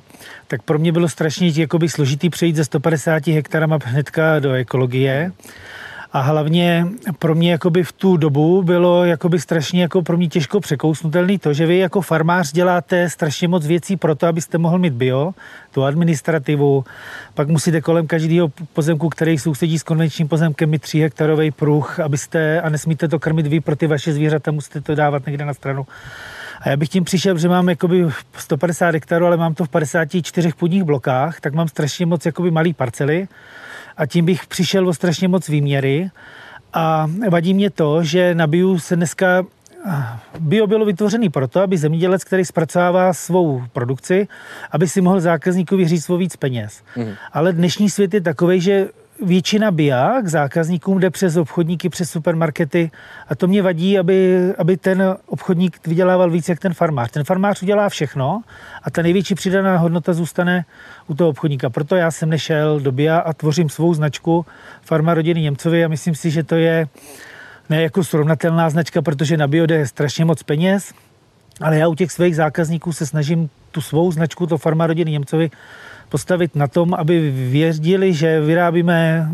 tak 0.48 0.62
pro 0.62 0.78
mě 0.78 0.92
bylo 0.92 1.08
strašně 1.08 1.48
jakoby 1.54 1.88
složitý 1.88 2.30
přejít 2.30 2.56
ze 2.56 2.64
150 2.64 3.26
hektarama 3.26 3.78
hnedka 3.84 4.38
do 4.38 4.52
ekologie. 4.52 5.32
A 6.12 6.20
hlavně 6.20 6.86
pro 7.18 7.34
mě 7.34 7.50
jakoby 7.50 7.84
v 7.84 7.92
tu 7.92 8.16
dobu 8.16 8.62
bylo 8.62 9.04
jakoby 9.04 9.40
strašně 9.40 9.82
jako 9.82 10.02
pro 10.02 10.16
mě 10.16 10.28
těžko 10.28 10.60
překousnutelný 10.60 11.38
to, 11.38 11.52
že 11.52 11.66
vy 11.66 11.78
jako 11.78 12.00
farmář 12.00 12.52
děláte 12.52 13.10
strašně 13.10 13.48
moc 13.48 13.66
věcí 13.66 13.96
pro 13.96 14.14
to, 14.14 14.26
abyste 14.26 14.58
mohl 14.58 14.78
mít 14.78 14.92
bio, 14.92 15.32
tu 15.70 15.84
administrativu, 15.84 16.84
pak 17.34 17.48
musíte 17.48 17.80
kolem 17.80 18.06
každého 18.06 18.48
pozemku, 18.72 19.08
který 19.08 19.38
sousedí 19.38 19.78
s 19.78 19.82
konvenčním 19.82 20.28
pozemkem, 20.28 20.70
mít 20.70 20.82
3 20.82 21.00
hektarový 21.00 21.50
pruh, 21.50 22.00
abyste, 22.00 22.60
a 22.60 22.68
nesmíte 22.68 23.08
to 23.08 23.18
krmit 23.18 23.46
vy 23.46 23.60
pro 23.60 23.76
ty 23.76 23.86
vaše 23.86 24.12
zvířata, 24.12 24.50
musíte 24.50 24.80
to 24.80 24.94
dávat 24.94 25.26
někde 25.26 25.44
na 25.44 25.54
stranu. 25.54 25.86
A 26.60 26.68
já 26.68 26.76
bych 26.76 26.88
tím 26.88 27.04
přišel, 27.04 27.38
že 27.38 27.48
mám 27.48 27.68
jakoby 27.68 28.06
150 28.36 28.94
hektarů, 28.94 29.26
ale 29.26 29.36
mám 29.36 29.54
to 29.54 29.64
v 29.64 29.68
54 29.68 30.52
půdních 30.58 30.84
blokách, 30.84 31.40
tak 31.40 31.54
mám 31.54 31.68
strašně 31.68 32.06
moc 32.06 32.26
jakoby 32.26 32.50
malý 32.50 32.72
parcely 32.72 33.28
a 34.00 34.06
tím 34.06 34.24
bych 34.24 34.46
přišel 34.46 34.88
o 34.88 34.94
strašně 34.94 35.28
moc 35.28 35.48
výměry. 35.48 36.10
A 36.72 37.10
vadí 37.28 37.54
mě 37.54 37.70
to, 37.70 38.02
že 38.04 38.34
na 38.34 38.46
bio 38.46 38.78
se 38.78 38.96
dneska 38.96 39.44
Bio 40.40 40.66
bylo 40.66 40.84
vytvořený 40.84 41.28
proto, 41.28 41.60
aby 41.60 41.78
zemědělec, 41.78 42.24
který 42.24 42.44
zpracovává 42.44 43.12
svou 43.12 43.62
produkci, 43.72 44.28
aby 44.70 44.88
si 44.88 45.00
mohl 45.00 45.20
zákazníkovi 45.20 45.88
říct 45.88 46.10
o 46.10 46.16
víc 46.16 46.36
peněz. 46.36 46.82
Mm. 46.96 47.14
Ale 47.32 47.52
dnešní 47.52 47.90
svět 47.90 48.14
je 48.14 48.20
takový, 48.20 48.60
že 48.60 48.88
většina 49.22 49.70
BIA 49.70 50.22
k 50.22 50.28
zákazníkům 50.28 51.00
jde 51.00 51.10
přes 51.10 51.36
obchodníky, 51.36 51.88
přes 51.88 52.10
supermarkety 52.10 52.90
a 53.28 53.34
to 53.34 53.46
mě 53.46 53.62
vadí, 53.62 53.98
aby, 53.98 54.48
aby 54.58 54.76
ten 54.76 55.16
obchodník 55.26 55.86
vydělával 55.86 56.30
víc 56.30 56.48
jak 56.48 56.58
ten 56.58 56.74
farmář. 56.74 57.10
Ten 57.10 57.24
farmář 57.24 57.62
udělá 57.62 57.88
všechno 57.88 58.42
a 58.82 58.90
ta 58.90 59.02
největší 59.02 59.34
přidaná 59.34 59.76
hodnota 59.76 60.12
zůstane 60.12 60.64
u 61.06 61.14
toho 61.14 61.30
obchodníka. 61.30 61.70
Proto 61.70 61.96
já 61.96 62.10
jsem 62.10 62.30
nešel 62.30 62.80
do 62.80 62.92
BIA 62.92 63.18
a 63.18 63.32
tvořím 63.32 63.68
svou 63.68 63.94
značku 63.94 64.46
Farma 64.82 65.14
rodiny 65.14 65.40
Němcovi 65.40 65.84
a 65.84 65.88
myslím 65.88 66.14
si, 66.14 66.30
že 66.30 66.42
to 66.42 66.54
je 66.54 66.88
ne 67.70 67.82
jako 67.82 68.04
srovnatelná 68.04 68.70
značka, 68.70 69.02
protože 69.02 69.36
na 69.36 69.46
bio 69.46 69.66
jde 69.66 69.86
strašně 69.86 70.24
moc 70.24 70.42
peněz, 70.42 70.92
ale 71.60 71.78
já 71.78 71.88
u 71.88 71.94
těch 71.94 72.12
svých 72.12 72.36
zákazníků 72.36 72.92
se 72.92 73.06
snažím 73.06 73.50
tu 73.70 73.80
svou 73.80 74.12
značku, 74.12 74.46
to 74.46 74.58
Farma 74.58 74.86
rodiny 74.86 75.10
Němcovi, 75.10 75.50
postavit 76.10 76.56
na 76.56 76.66
tom, 76.66 76.94
aby 76.94 77.30
věděli, 77.30 78.14
že 78.14 78.40
vyrábíme, 78.40 79.30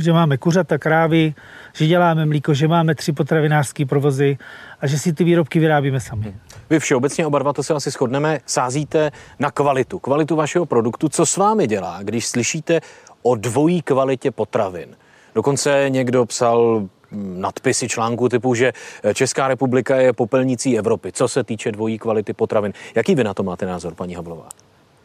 že 0.00 0.12
máme 0.12 0.36
kuřata, 0.36 0.78
krávy, 0.78 1.34
že 1.72 1.86
děláme 1.86 2.26
mlíko, 2.26 2.54
že 2.54 2.68
máme 2.68 2.94
tři 2.94 3.12
potravinářské 3.12 3.86
provozy 3.86 4.38
a 4.80 4.86
že 4.86 4.98
si 4.98 5.12
ty 5.12 5.24
výrobky 5.24 5.58
vyrábíme 5.58 6.00
sami. 6.00 6.34
Vy 6.70 6.78
všeobecně 6.78 7.26
oba 7.26 7.38
dva, 7.38 7.52
to 7.52 7.62
se 7.62 7.74
asi 7.74 7.90
shodneme, 7.90 8.40
sázíte 8.46 9.10
na 9.38 9.50
kvalitu, 9.50 9.98
kvalitu 9.98 10.36
vašeho 10.36 10.66
produktu. 10.66 11.08
Co 11.08 11.26
s 11.26 11.36
vámi 11.36 11.66
dělá, 11.66 11.98
když 12.02 12.26
slyšíte 12.26 12.80
o 13.22 13.34
dvojí 13.34 13.82
kvalitě 13.82 14.30
potravin? 14.30 14.88
Dokonce 15.34 15.86
někdo 15.88 16.26
psal 16.26 16.88
nadpisy 17.36 17.88
článku 17.88 18.28
typu, 18.28 18.54
že 18.54 18.72
Česká 19.14 19.48
republika 19.48 19.96
je 19.96 20.12
popelnicí 20.12 20.78
Evropy, 20.78 21.12
co 21.12 21.28
se 21.28 21.44
týče 21.44 21.72
dvojí 21.72 21.98
kvality 21.98 22.32
potravin. 22.32 22.72
Jaký 22.94 23.14
vy 23.14 23.24
na 23.24 23.34
to 23.34 23.42
máte 23.42 23.66
názor, 23.66 23.94
paní 23.94 24.14
Havlová? 24.14 24.48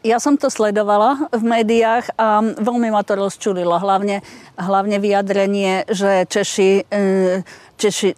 Ja 0.02 0.18
som 0.18 0.34
to 0.34 0.50
sledovala 0.50 1.30
v 1.30 1.42
médiách 1.46 2.18
a 2.18 2.42
veľmi 2.42 2.90
ma 2.90 3.06
to 3.06 3.14
rozčulilo. 3.14 3.78
Hlavne, 3.78 4.18
hlavne 4.58 4.98
vyjadrenie, 4.98 5.86
že 5.86 6.26
Češi... 6.26 6.90
E, 6.90 7.02
Češi 7.78 8.10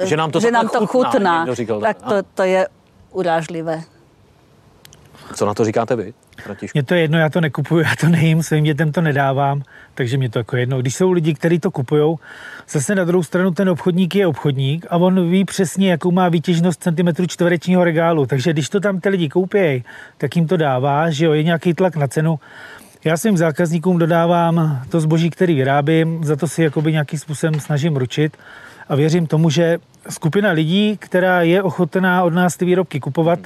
že 0.00 0.16
nám 0.16 0.32
to, 0.32 0.40
že 0.40 0.52
nám 0.52 0.68
to 0.72 0.84
chutná. 0.88 1.44
chutná. 1.48 1.84
Tak 1.84 1.96
to, 2.00 2.16
to 2.36 2.42
je 2.44 2.60
urážlivé. 3.12 3.84
Co 5.34 5.46
na 5.46 5.54
to 5.54 5.64
říkáte 5.64 5.96
vy? 5.96 6.14
Mně 6.74 6.82
to 6.82 6.94
je 6.94 7.00
jedno, 7.00 7.18
já 7.18 7.28
to 7.28 7.40
nekupuju, 7.40 7.80
já 7.84 7.96
to 8.00 8.08
nejím, 8.08 8.42
svým 8.42 8.64
dětem 8.64 8.92
to 8.92 9.00
nedávám, 9.00 9.62
takže 9.94 10.16
mě 10.16 10.30
to 10.30 10.38
jako 10.38 10.56
jedno. 10.56 10.80
Když 10.80 10.94
jsou 10.94 11.12
lidi, 11.12 11.34
kteří 11.34 11.58
to 11.58 11.70
kupují, 11.70 12.16
zase 12.68 12.94
na 12.94 13.04
druhou 13.04 13.22
stranu 13.22 13.50
ten 13.50 13.68
obchodník 13.68 14.14
je 14.14 14.26
obchodník 14.26 14.86
a 14.90 14.96
on 14.96 15.30
ví 15.30 15.44
přesně, 15.44 15.90
jakou 15.90 16.10
má 16.10 16.28
výtěžnost 16.28 16.82
centimetru 16.82 17.26
čtverečního 17.26 17.84
regálu. 17.84 18.26
Takže 18.26 18.52
když 18.52 18.68
to 18.68 18.80
tam 18.80 19.00
ty 19.00 19.08
lidi 19.08 19.28
koupějí, 19.28 19.84
tak 20.18 20.36
jim 20.36 20.46
to 20.46 20.56
dává, 20.56 21.10
že 21.10 21.24
jo, 21.24 21.32
je 21.32 21.42
nějaký 21.42 21.74
tlak 21.74 21.96
na 21.96 22.08
cenu. 22.08 22.38
Já 23.04 23.16
svým 23.16 23.36
zákazníkům 23.36 23.98
dodávám 23.98 24.82
to 24.88 25.00
zboží, 25.00 25.30
který 25.30 25.54
vyrábím, 25.54 26.24
za 26.24 26.36
to 26.36 26.48
si 26.48 26.62
jakoby 26.62 26.92
nějakým 26.92 27.18
způsobem 27.18 27.60
snažím 27.60 27.96
ručit 27.96 28.36
a 28.88 28.94
věřím 28.94 29.26
tomu, 29.26 29.50
že 29.50 29.78
skupina 30.10 30.50
lidí, 30.50 30.96
která 30.96 31.42
je 31.42 31.62
ochotná 31.62 32.22
od 32.22 32.34
nás 32.34 32.56
ty 32.56 32.64
výrobky 32.64 33.00
kupovat, 33.00 33.38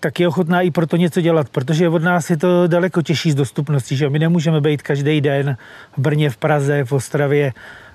tak 0.00 0.20
je 0.20 0.28
ochotná 0.28 0.60
i 0.60 0.70
proto 0.70 0.96
něco 0.96 1.20
dělat, 1.20 1.48
protože 1.48 1.88
od 1.88 2.02
nás 2.02 2.30
je 2.30 2.36
to 2.36 2.66
daleko 2.66 3.02
těžší 3.02 3.30
z 3.30 3.34
dostupnosti, 3.34 3.96
že 3.96 4.10
my 4.10 4.18
nemůžeme 4.18 4.60
být 4.60 4.82
každý 4.82 5.20
den 5.20 5.56
v 5.96 6.00
Brně, 6.00 6.30
v 6.30 6.36
Praze, 6.36 6.84
v 6.84 6.92
Ostravě, 6.92 7.52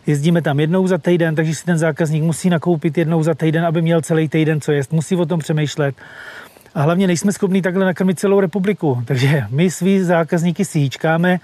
Jezdíme 0.07 0.41
tam 0.41 0.59
jednou 0.59 0.87
za 0.87 0.97
týden, 0.97 1.35
takže 1.35 1.55
si 1.55 1.65
ten 1.65 1.77
zákazník 1.77 2.23
musí 2.23 2.49
nakoupit 2.49 2.97
jednou 2.97 3.23
za 3.23 3.33
týden, 3.33 3.65
aby 3.65 3.81
měl 3.81 4.01
celý 4.01 4.29
týden 4.29 4.61
co 4.61 4.71
jest. 4.71 4.93
Musí 4.93 5.15
o 5.15 5.25
tom 5.25 5.39
přemýšlet. 5.39 5.95
A 6.75 6.81
hlavně 6.81 7.07
nejsme 7.07 7.33
schopni 7.33 7.61
takhle 7.61 7.85
nakrmit 7.85 8.19
celou 8.19 8.39
republiku. 8.39 9.03
Takže 9.05 9.43
my 9.49 9.71
svý 9.71 9.99
zákazníky 9.99 10.65
si 10.65 10.79
hýčkáme 10.79 11.39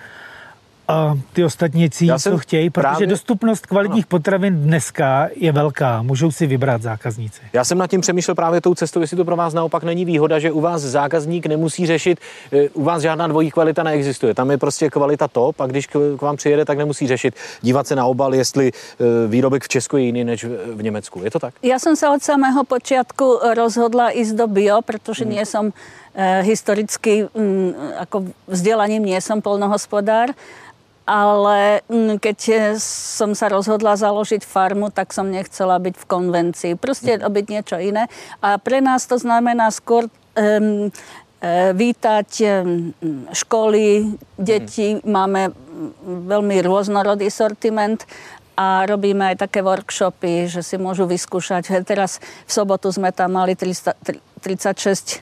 a 0.88 1.18
ty 1.34 1.44
ostatní 1.44 1.90
si 1.94 2.08
co 2.20 2.38
chtějí, 2.38 2.70
protože 2.70 2.82
právě... 2.82 3.08
dostupnost 3.08 3.66
kvalitních 3.66 4.06
potravin 4.06 4.62
dneska 4.62 5.30
je 5.36 5.52
velká. 5.52 6.02
Můžou 6.02 6.32
si 6.32 6.48
vybrat 6.48 6.82
zákazníci. 6.82 7.42
Já 7.54 7.64
jsem 7.64 7.78
nad 7.78 7.88
tím 7.88 8.02
přemýšlel 8.02 8.36
právě 8.36 8.62
tou 8.62 8.76
cestou, 8.76 9.02
jestli 9.02 9.18
to 9.18 9.26
pro 9.26 9.36
vás 9.36 9.54
naopak 9.54 9.84
není 9.84 10.06
výhoda, 10.06 10.40
že 10.40 10.52
u 10.52 10.62
vás 10.62 10.82
zákazník 10.82 11.46
nemusí 11.46 11.88
řešit, 11.88 12.20
eh, 12.52 12.70
u 12.70 12.84
vás 12.84 13.02
žádná 13.02 13.28
dvojí 13.28 13.52
kvalita 13.52 13.84
neexistuje. 13.84 14.34
Tam 14.34 14.52
je 14.52 14.58
prostě 14.58 14.90
kvalita 14.90 15.28
top 15.28 15.62
a 15.62 15.68
když 15.68 15.88
k 15.88 16.22
vám 16.22 16.36
přijede, 16.38 16.66
tak 16.66 16.78
nemusí 16.78 17.08
řešit, 17.08 17.36
dívat 17.62 17.88
se 17.88 17.96
na 17.96 18.06
obal, 18.06 18.36
jestli 18.36 18.72
eh, 18.72 19.28
výrobek 19.28 19.64
v 19.64 19.68
Česku 19.68 19.98
je 19.98 20.04
jiný 20.04 20.24
než 20.24 20.46
v 20.74 20.84
Německu. 20.84 21.24
Je 21.24 21.32
to 21.32 21.40
tak? 21.40 21.54
Já 21.64 21.80
jsem 21.80 21.96
se 21.96 22.10
od 22.10 22.24
samého 22.24 22.64
počátku 22.64 23.40
rozhodla 23.56 24.12
jít 24.12 24.36
do 24.36 24.48
bio, 24.48 24.82
protože 24.82 25.24
hmm. 25.24 25.34
nie 25.34 25.46
som 25.46 25.74
eh, 26.16 26.42
historicky, 26.42 27.28
mm, 27.36 27.74
jako 28.00 28.24
vzdelaním 28.48 29.06
nie 29.06 29.22
som 29.22 29.42
polnohospodár 29.42 30.34
ale 31.08 31.88
mm, 31.88 32.20
keď 32.20 32.40
som 32.84 33.32
sa 33.32 33.48
rozhodla 33.48 33.96
založiť 33.96 34.44
farmu, 34.44 34.92
tak 34.92 35.16
som 35.16 35.32
nechcela 35.32 35.80
byť 35.80 35.96
v 35.96 36.06
konvencii. 36.06 36.72
Proste 36.76 37.16
mhm. 37.16 37.24
robiť 37.24 37.46
niečo 37.48 37.78
iné. 37.80 38.12
A 38.44 38.60
pre 38.60 38.84
nás 38.84 39.08
to 39.08 39.16
znamená 39.16 39.72
skôr 39.72 40.12
um, 40.36 40.92
vítať 41.78 42.30
školy, 43.30 44.18
deti. 44.42 44.98
Máme 45.06 45.54
veľmi 46.26 46.66
rôznorodý 46.66 47.30
sortiment 47.30 48.02
a 48.58 48.90
robíme 48.90 49.22
aj 49.22 49.46
také 49.46 49.62
workshopy, 49.62 50.50
že 50.50 50.66
si 50.66 50.82
môžu 50.82 51.06
vyskúšať. 51.06 51.86
Teraz 51.86 52.18
v 52.18 52.52
sobotu 52.52 52.90
sme 52.90 53.14
tam 53.14 53.38
mali 53.38 53.54
300, 53.54 53.94
36 54.42 55.22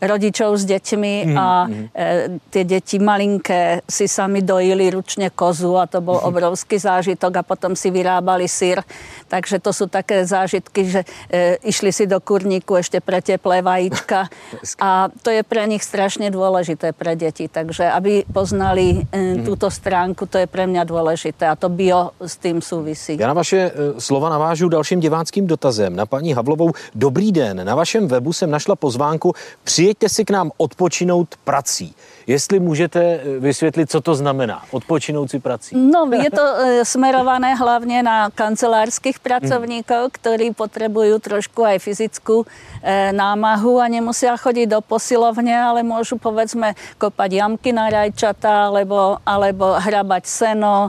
rodičov 0.00 0.56
s 0.56 0.64
deťmi 0.64 1.14
mm, 1.28 1.36
a 1.36 1.48
mm. 1.68 1.84
E, 1.92 2.06
tie 2.48 2.64
deti 2.64 2.96
malinké 2.96 3.84
si 3.84 4.08
sami 4.08 4.40
dojili 4.40 4.88
ručne 4.88 5.28
kozu 5.28 5.76
a 5.76 5.84
to 5.84 6.00
bol 6.00 6.16
mm. 6.16 6.26
obrovský 6.32 6.80
zážitok 6.80 7.40
a 7.40 7.46
potom 7.46 7.76
si 7.76 7.92
vyrábali 7.92 8.48
syr. 8.48 8.80
Takže 9.28 9.60
to 9.60 9.70
sú 9.76 9.86
také 9.86 10.24
zážitky, 10.24 10.88
že 10.88 11.00
e, 11.28 11.60
išli 11.68 11.92
si 11.92 12.08
do 12.08 12.16
kurníku 12.18 12.80
ešte 12.80 13.04
pre 13.04 13.20
teplé 13.20 13.60
vajíčka 13.60 14.32
a 14.80 15.12
to 15.20 15.28
je 15.28 15.44
pre 15.44 15.68
nich 15.68 15.84
strašne 15.84 16.32
dôležité 16.32 16.96
pre 16.96 17.12
deti. 17.14 17.46
Takže 17.46 17.92
aby 17.92 18.24
poznali 18.24 19.04
e, 19.12 19.36
mm. 19.36 19.44
túto 19.44 19.68
stránku, 19.68 20.24
to 20.24 20.40
je 20.40 20.48
pre 20.48 20.64
mňa 20.64 20.82
dôležité 20.88 21.44
a 21.44 21.54
to 21.60 21.68
bio 21.68 22.16
s 22.16 22.40
tým 22.40 22.64
súvisí. 22.64 23.20
Já 23.20 23.28
na 23.28 23.36
vaše 23.36 23.68
e, 23.68 24.00
slova 24.00 24.28
navážu 24.28 24.68
dalším 24.68 25.00
diváckým 25.00 25.46
dotazem 25.46 25.96
na 25.96 26.06
paní 26.06 26.32
Havlovou. 26.32 26.72
Dobrý 26.94 27.32
den, 27.32 27.60
na 27.66 27.74
vašem 27.74 28.08
webu 28.08 28.32
jsem 28.32 28.50
našla 28.50 28.76
pozvánku 28.76 29.34
při 29.64 29.89
přijeďte 29.90 30.08
si 30.08 30.24
k 30.24 30.30
nám 30.30 30.50
odpočinout 30.56 31.34
prací. 31.44 31.94
Jestli 32.26 32.60
můžete 32.60 33.00
eh, 33.02 33.38
vysvětlit, 33.38 33.90
co 33.90 34.00
to 34.00 34.14
znamená, 34.14 34.62
odpočinout 34.70 35.30
si 35.30 35.40
prací. 35.40 35.74
No, 35.74 36.06
je 36.14 36.30
to 36.30 36.46
eh, 36.46 36.84
smerované 36.84 37.54
hlavně 37.54 38.02
na 38.02 38.30
kancelárských 38.30 39.18
pracovníků, 39.18 39.94
hmm. 39.94 40.10
ktorí 40.12 40.54
potřebují 40.54 41.20
trošku 41.20 41.64
aj 41.66 41.78
fyzickou 41.78 42.46
eh, 42.46 43.10
námahu 43.12 43.80
a 43.80 43.88
nemusí 43.88 44.26
chodit 44.38 44.66
do 44.66 44.80
posilovně, 44.80 45.58
ale 45.58 45.82
můžu 45.82 46.18
povedzme 46.18 46.74
kopať 46.98 47.32
jamky 47.32 47.72
na 47.72 47.90
rajčata, 47.90 48.70
alebo, 48.70 49.18
alebo 49.26 49.74
hrabať 49.74 50.26
seno, 50.26 50.88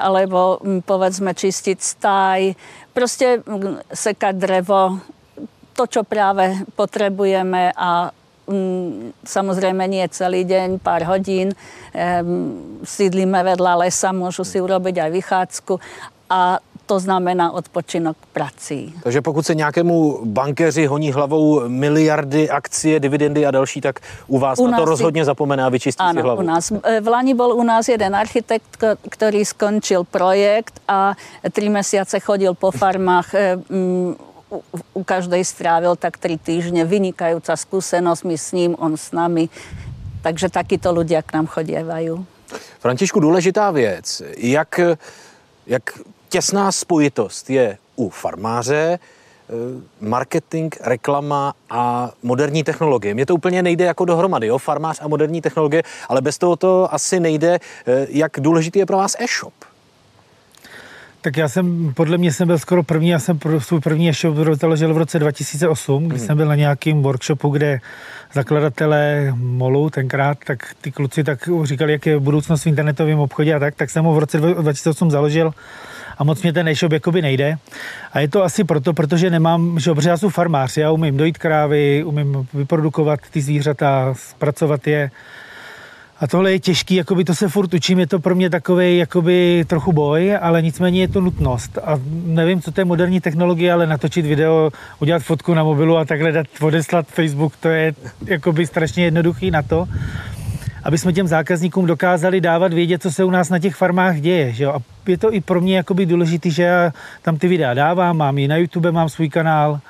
alebo 0.00 0.58
hm, 0.58 0.82
povedzme 0.82 1.34
čistit 1.34 1.82
staj, 1.82 2.54
prostě 2.92 3.42
hm, 3.46 3.78
sekat 3.94 4.36
drevo, 4.36 4.98
to, 5.74 5.84
čo 5.90 6.02
práve 6.06 6.62
potrebujeme 6.78 7.74
a 7.74 8.14
samozrejme 9.24 9.84
nie 9.88 10.04
celý 10.12 10.44
deň, 10.44 10.78
pár 10.78 11.04
hodín. 11.08 11.56
Sídlíme 12.84 13.40
vedľa 13.40 13.88
lesa, 13.88 14.12
môžu 14.12 14.44
si 14.44 14.60
urobiť 14.60 15.00
aj 15.00 15.10
vychádzku 15.10 15.74
a 16.28 16.58
to 16.86 17.00
znamená 17.00 17.52
odpočinok 17.52 18.16
prací. 18.32 18.94
Takže 19.02 19.20
pokud 19.20 19.46
se 19.46 19.54
nějakému 19.54 20.20
bankéři 20.24 20.86
honí 20.86 21.12
hlavou 21.12 21.68
miliardy 21.68 22.50
akcie, 22.50 23.00
dividendy 23.00 23.46
a 23.46 23.50
další, 23.50 23.80
tak 23.80 24.00
u 24.26 24.38
vás 24.38 24.58
u 24.58 24.66
na 24.66 24.78
to 24.78 24.84
rozhodně 24.84 25.22
si... 25.22 25.24
zapomene 25.24 25.64
a 25.64 25.68
vyčistí 25.68 26.00
ano, 26.00 26.20
si 26.20 26.22
hlavu. 26.22 26.40
u 26.40 26.44
nás. 26.44 26.72
E, 26.82 27.00
v 27.00 27.08
Lani 27.08 27.34
bol 27.34 27.52
u 27.52 27.62
nás 27.62 27.88
jeden 27.88 28.16
architekt, 28.16 28.84
který 29.10 29.44
skončil 29.44 30.04
projekt 30.04 30.80
a 30.88 31.14
tři 31.52 31.68
měsíce 31.68 32.20
chodil 32.20 32.54
po 32.54 32.70
farmách 32.70 33.34
e, 33.34 33.58
u 34.94 35.02
každej 35.02 35.42
strávil 35.42 35.96
tak 35.96 36.20
tri 36.20 36.36
týždne. 36.38 36.84
Vynikajúca 36.84 37.56
skúsenosť, 37.56 38.22
my 38.28 38.36
s 38.36 38.48
ním, 38.52 38.72
on 38.78 38.94
s 38.94 39.10
nami. 39.10 39.48
Takže 40.22 40.52
takíto 40.52 40.92
ľudia 40.92 41.24
k 41.24 41.34
nám 41.34 41.46
chodievajú. 41.48 42.24
Františku, 42.80 43.20
důležitá 43.20 43.70
věc. 43.70 44.22
Jak, 44.36 44.80
jak 45.66 45.82
těsná 46.28 46.72
spojitost 46.72 47.50
je 47.50 47.78
u 47.96 48.10
farmáře, 48.10 48.98
eh, 48.98 49.52
marketing, 50.00 50.74
reklama 50.80 51.54
a 51.70 52.10
moderní 52.22 52.64
technologie. 52.64 53.14
Mně 53.14 53.26
to 53.26 53.34
úplně 53.34 53.62
nejde 53.62 53.84
jako 53.84 54.04
dohromady, 54.04 54.46
jo? 54.46 54.58
farmář 54.58 54.98
a 55.02 55.08
moderní 55.08 55.40
technologie, 55.40 55.82
ale 56.08 56.20
bez 56.20 56.38
toho 56.38 56.56
to 56.56 56.94
asi 56.94 57.20
nejde. 57.20 57.58
Eh, 57.86 58.06
jak 58.08 58.32
důležitý 58.40 58.78
je 58.78 58.86
pro 58.86 58.96
vás 58.96 59.16
e-shop? 59.20 59.54
Tak 61.24 61.36
já 61.36 61.48
jsem, 61.48 61.94
podle 61.94 62.18
mě 62.18 62.32
jsem 62.32 62.46
byl 62.46 62.58
skoro 62.58 62.82
první, 62.82 63.08
já 63.08 63.18
jsem 63.18 63.38
svůj 63.58 63.80
první 63.80 64.08
e-shop 64.08 64.36
založil 64.60 64.94
v 64.94 64.98
roce 64.98 65.18
2008, 65.18 66.08
kdy 66.08 66.18
hmm. 66.18 66.26
jsem 66.26 66.36
byl 66.36 66.46
na 66.46 66.54
nějakým 66.54 67.02
workshopu, 67.02 67.48
kde 67.48 67.80
zakladatelé 68.32 69.32
MOLu 69.36 69.90
tenkrát, 69.90 70.38
tak 70.46 70.74
ty 70.80 70.92
kluci 70.92 71.24
tak 71.24 71.48
říkali, 71.62 71.92
jak 71.92 72.06
je 72.06 72.20
budoucnost 72.20 72.62
v 72.62 72.66
internetovém 72.66 73.18
obchodě 73.18 73.54
a 73.54 73.58
tak, 73.58 73.74
tak 73.74 73.90
jsem 73.90 74.04
ho 74.04 74.14
v 74.14 74.18
roce 74.18 74.40
2008 74.40 75.10
založil 75.10 75.54
a 76.18 76.24
moc 76.24 76.42
mě 76.42 76.52
ten 76.52 76.68
e-shop 76.68 76.92
jakoby 76.92 77.22
nejde. 77.22 77.56
A 78.12 78.20
je 78.20 78.28
to 78.28 78.44
asi 78.44 78.64
proto, 78.64 78.92
protože 78.92 79.30
nemám, 79.30 79.80
že 79.80 79.90
obře 79.90 80.08
já 80.08 80.16
jsem 80.16 80.30
farmář, 80.30 80.76
já 80.76 80.90
umím 80.90 81.16
dojít 81.16 81.38
krávy, 81.38 82.04
umím 82.04 82.48
vyprodukovat 82.54 83.20
ty 83.30 83.40
zvířata, 83.40 84.14
zpracovat 84.16 84.86
je, 84.86 85.10
a 86.20 86.26
tohle 86.26 86.52
je 86.52 86.60
těžký, 86.60 86.94
jakoby 86.94 87.24
to 87.24 87.34
se 87.34 87.48
furt 87.48 87.74
učím, 87.74 87.98
je 87.98 88.06
to 88.06 88.18
pro 88.18 88.34
mě 88.34 88.50
takový 88.50 88.98
jakoby 88.98 89.64
trochu 89.66 89.92
boj, 89.92 90.36
ale 90.40 90.62
nicméně 90.62 91.00
je 91.00 91.08
to 91.08 91.20
nutnost. 91.20 91.78
A 91.78 92.00
nevím, 92.24 92.60
co 92.60 92.72
to 92.72 92.80
je 92.80 92.84
moderní 92.84 93.20
technologie, 93.20 93.72
ale 93.72 93.86
natočit 93.86 94.26
video, 94.26 94.70
udělat 95.00 95.22
fotku 95.22 95.54
na 95.54 95.64
mobilu 95.64 95.96
a 95.96 96.04
takhle 96.04 96.32
dát, 96.32 96.46
odeslat 96.60 97.06
Facebook, 97.06 97.56
to 97.56 97.68
je 97.68 97.94
jakoby 98.26 98.66
strašně 98.66 99.04
jednoduchý 99.04 99.50
na 99.50 99.62
to, 99.62 99.88
aby 100.84 100.98
jsme 100.98 101.12
těm 101.12 101.26
zákazníkům 101.26 101.86
dokázali 101.86 102.40
dávat 102.40 102.72
vědět, 102.72 103.02
co 103.02 103.12
se 103.12 103.24
u 103.24 103.30
nás 103.30 103.50
na 103.50 103.58
těch 103.58 103.74
farmách 103.74 104.20
děje. 104.20 104.52
Že 104.52 104.64
jo? 104.64 104.72
A 104.72 104.78
je 105.06 105.18
to 105.18 105.34
i 105.34 105.40
pro 105.40 105.60
mě 105.60 105.76
jakoby 105.76 106.06
důležité, 106.06 106.50
že 106.50 106.62
já 106.62 106.92
tam 107.22 107.36
ty 107.36 107.48
videa 107.48 107.74
dávám, 107.74 108.16
mám 108.16 108.38
i 108.38 108.48
na 108.48 108.56
YouTube, 108.56 108.92
mám 108.92 109.08
svůj 109.08 109.28
kanál, 109.28 109.80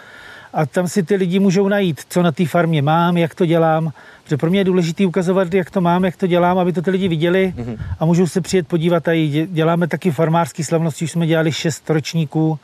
a 0.55 0.67
tam 0.67 0.89
si 0.89 1.03
ty 1.03 1.15
lidi 1.15 1.39
můžou 1.39 1.69
najít, 1.69 2.01
co 2.09 2.23
na 2.23 2.33
té 2.33 2.47
farmě 2.47 2.83
mám, 2.83 3.17
jak 3.17 3.35
to 3.35 3.47
dělám. 3.47 3.93
Protože 4.25 4.37
pro 4.37 4.51
mě 4.51 4.61
je 4.61 4.65
důležité 4.65 5.07
ukazovat, 5.07 5.55
jak 5.55 5.71
to 5.71 5.81
mám, 5.81 6.05
jak 6.05 6.17
to 6.17 6.27
dělám, 6.27 6.59
aby 6.59 6.73
to 6.73 6.83
ty 6.83 6.91
lidi 6.91 7.09
viděli 7.09 7.55
mm-hmm. 7.57 7.79
a 7.99 8.05
můžou 8.05 8.27
se 8.27 8.41
přijet 8.41 8.69
podívat. 8.69 9.09
A 9.09 9.47
děláme 9.47 9.89
taky 9.89 10.11
farmářský 10.11 10.65
slavnosti, 10.65 11.05
už 11.05 11.11
jsme 11.11 11.27
dělali 11.27 11.53
šest 11.53 11.91
ročníků. 11.91 12.59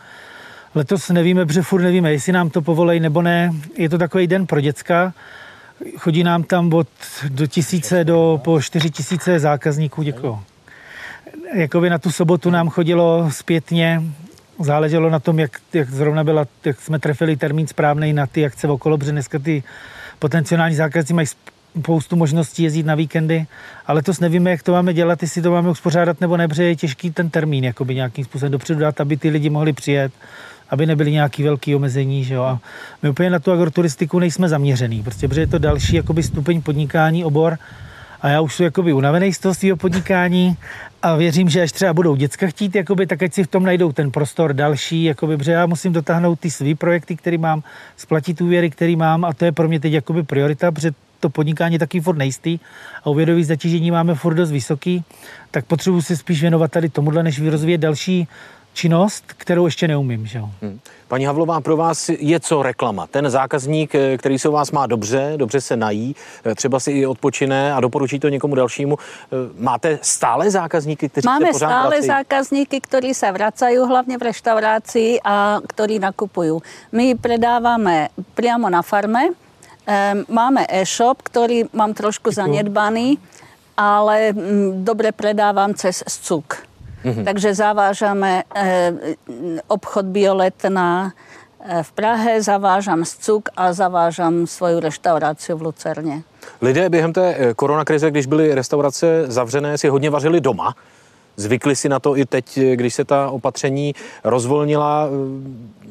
Letos 0.74 1.08
nevíme, 1.08 1.46
protože 1.46 1.62
furt 1.62 1.82
nevíme, 1.82 2.12
jestli 2.12 2.32
nám 2.32 2.50
to 2.50 2.62
povolej 2.62 3.00
nebo 3.00 3.22
ne. 3.22 3.52
Je 3.76 3.88
to 3.88 3.98
takový 3.98 4.26
den 4.26 4.46
pro 4.46 4.60
děcka. 4.60 5.12
Chodí 5.96 6.24
nám 6.24 6.42
tam 6.42 6.72
od 6.72 6.88
do 7.28 7.46
tisíce 7.46 8.04
do 8.04 8.40
po 8.44 8.62
čtyři 8.62 8.90
tisíce 8.90 9.38
zákazníků. 9.38 10.02
Děkuji. 10.02 10.38
Jakoby 11.54 11.90
na 11.90 11.98
tu 11.98 12.10
sobotu 12.10 12.50
nám 12.50 12.68
chodilo 12.68 13.28
zpětně 13.30 14.02
záleželo 14.58 15.10
na 15.10 15.18
tom, 15.18 15.38
jak, 15.38 15.60
jak 15.72 15.90
zrovna 15.90 16.24
byla, 16.24 16.46
jak 16.64 16.80
jsme 16.80 16.98
trefili 16.98 17.36
termín 17.36 17.66
správný 17.66 18.12
na 18.12 18.26
ty 18.26 18.46
akce 18.46 18.68
okolo, 18.68 18.98
protože 18.98 19.12
dneska 19.12 19.38
ty 19.38 19.62
potenciální 20.20 20.76
zákazníci 20.76 21.14
mají 21.14 21.26
spoustu 21.80 22.16
možností 22.16 22.62
jezdit 22.62 22.86
na 22.86 22.94
víkendy, 22.94 23.46
ale 23.86 24.02
to 24.02 24.12
nevíme, 24.20 24.50
jak 24.50 24.62
to 24.62 24.72
máme 24.72 24.94
dělat, 24.94 25.22
jestli 25.22 25.42
to 25.42 25.50
máme 25.50 25.70
uspořádat 25.70 26.20
nebo 26.20 26.36
ne, 26.36 26.48
protože 26.48 26.64
je 26.64 26.76
těžký 26.76 27.10
ten 27.10 27.30
termín 27.30 27.64
jakoby 27.64 27.94
nějakým 27.94 28.24
způsobem 28.24 28.52
dopředu 28.52 28.80
dát, 28.80 29.00
aby 29.00 29.16
ty 29.16 29.30
lidi 29.30 29.50
mohli 29.50 29.72
přijet, 29.72 30.12
aby 30.70 30.86
nebyly 30.86 31.12
nějaký 31.12 31.42
velký 31.42 31.74
omezení. 31.74 32.24
Že 32.24 32.34
jo? 32.34 32.42
A 32.42 32.60
my 33.02 33.10
úplně 33.10 33.30
na 33.30 33.38
tu 33.38 33.52
agroturistiku 33.52 34.18
nejsme 34.18 34.48
zaměřený, 34.48 35.02
prostě, 35.02 35.28
protože 35.28 35.40
je 35.40 35.46
to 35.46 35.58
další 35.58 35.96
jakoby 35.96 36.22
stupeň 36.22 36.62
podnikání, 36.62 37.24
obor, 37.24 37.58
a 38.22 38.28
já 38.28 38.40
už 38.40 38.54
jsem 38.54 38.64
jakoby 38.64 38.92
unavený 38.92 39.32
z 39.32 39.38
toho 39.38 39.54
svého 39.54 39.76
podnikání 39.76 40.56
a 41.02 41.16
věřím, 41.16 41.48
že 41.48 41.62
až 41.62 41.72
třeba 41.72 41.94
budou 41.94 42.16
děcka 42.16 42.46
chtít, 42.46 42.74
jakoby, 42.74 43.06
tak 43.06 43.22
ať 43.22 43.34
si 43.34 43.44
v 43.44 43.46
tom 43.46 43.62
najdou 43.62 43.92
ten 43.92 44.10
prostor 44.10 44.52
další, 44.52 45.04
jakoby, 45.04 45.36
protože 45.36 45.52
já 45.52 45.66
musím 45.66 45.92
dotáhnout 45.92 46.40
ty 46.40 46.50
svý 46.50 46.74
projekty, 46.74 47.16
které 47.16 47.38
mám, 47.38 47.62
splatit 47.96 48.40
úvěry, 48.40 48.70
který 48.70 48.96
mám 48.96 49.24
a 49.24 49.32
to 49.32 49.44
je 49.44 49.52
pro 49.52 49.68
mě 49.68 49.80
teď 49.80 49.92
jakoby 49.92 50.22
priorita, 50.22 50.72
protože 50.72 50.90
to 51.20 51.30
podnikání 51.30 51.74
je 51.74 51.78
taky 51.78 52.00
furt 52.00 52.16
nejistý 52.16 52.58
a 53.04 53.10
úvěrový 53.10 53.44
zatížení 53.44 53.90
máme 53.90 54.14
furt 54.14 54.34
dost 54.34 54.50
vysoký, 54.50 55.04
tak 55.50 55.64
potřebuji 55.64 56.02
se 56.02 56.16
spíš 56.16 56.40
věnovat 56.40 56.70
tady 56.70 56.88
tomuhle, 56.88 57.22
než 57.22 57.40
rozvíjet 57.40 57.78
další 57.78 58.28
činnost, 58.72 59.24
kterou 59.26 59.64
ještě 59.64 59.88
neumím. 59.88 60.26
Že? 60.26 60.38
Hmm. 60.38 60.80
Paní 61.08 61.24
Havlová, 61.24 61.60
pro 61.60 61.76
vás 61.76 62.08
je 62.08 62.40
co 62.40 62.62
reklama? 62.62 63.06
Ten 63.06 63.30
zákazník, 63.30 63.94
eh, 63.94 64.18
který 64.18 64.38
se 64.38 64.48
u 64.48 64.52
vás 64.52 64.70
má 64.70 64.86
dobře, 64.86 65.32
dobře 65.36 65.60
se 65.60 65.76
nají, 65.76 66.16
eh, 66.44 66.54
třeba 66.54 66.80
si 66.80 66.90
i 66.90 67.06
odpočine 67.06 67.74
a 67.74 67.80
doporučí 67.80 68.18
to 68.18 68.28
někomu 68.28 68.54
dalšímu. 68.54 68.98
Eh, 68.98 69.36
máte 69.58 69.98
stále 70.02 70.50
zákazníky, 70.50 71.08
kteří 71.08 71.26
Máme 71.26 71.46
se 71.46 71.52
pořád 71.52 71.68
stále 71.68 71.88
vrací? 71.90 72.06
zákazníky, 72.06 72.80
kteří 72.80 73.14
se 73.14 73.32
vracají 73.32 73.76
hlavně 73.76 74.18
v 74.18 74.22
restauraci 74.22 75.18
a 75.24 75.60
kteří 75.66 75.98
nakupují. 75.98 76.60
My 76.92 77.14
predáváme 77.14 78.08
přímo 78.34 78.70
na 78.70 78.82
farme, 78.82 79.20
Máme 80.28 80.66
e-shop, 80.68 81.22
který 81.22 81.64
mám 81.72 81.94
trošku 81.94 82.30
zanedbaný, 82.30 83.18
ale 83.76 84.32
mm, 84.32 84.84
dobre 84.84 85.12
predávam 85.12 85.74
cez 85.74 86.04
SCUK. 86.08 86.69
Mm-hmm. 87.04 87.24
Takže 87.24 87.54
zavážame 87.54 88.42
eh, 88.54 88.92
obchod 89.68 90.04
Bioletna 90.06 91.12
eh, 91.60 91.82
v 91.82 91.92
Prahe, 91.92 92.42
zavážam 92.42 93.04
Scuk 93.04 93.48
a 93.56 93.72
zavážam 93.72 94.46
svoju 94.46 94.80
restauraci 94.80 95.54
v 95.54 95.62
Lucerně. 95.62 96.22
Lidé 96.62 96.88
během 96.88 97.12
té 97.12 97.34
eh, 97.34 97.54
koronakrize, 97.54 98.10
když 98.10 98.26
byly 98.26 98.54
restaurace 98.54 99.24
zavřené, 99.26 99.78
si 99.78 99.88
hodně 99.88 100.10
vařili 100.10 100.40
doma. 100.40 100.74
Zvykli 101.36 101.76
si 101.76 101.88
na 101.88 101.98
to 101.98 102.16
i 102.16 102.26
teď, 102.26 102.58
když 102.74 102.94
se 102.94 103.04
ta 103.04 103.30
opatření 103.30 103.94
rozvolnila. 104.24 105.08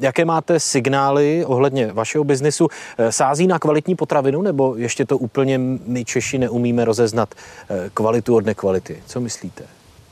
Jaké 0.00 0.24
máte 0.24 0.60
signály 0.60 1.44
ohledně 1.44 1.92
vašeho 1.92 2.24
biznesu? 2.24 2.68
Sází 3.10 3.46
na 3.46 3.58
kvalitní 3.58 3.94
potravinu, 3.94 4.42
nebo 4.42 4.76
ještě 4.76 5.04
to 5.04 5.18
úplně 5.18 5.58
my 5.86 6.04
Češi 6.04 6.38
neumíme 6.38 6.84
rozeznat 6.84 7.34
kvalitu 7.94 8.36
od 8.36 8.46
nekvality? 8.46 9.02
Co 9.06 9.20
myslíte? 9.20 9.64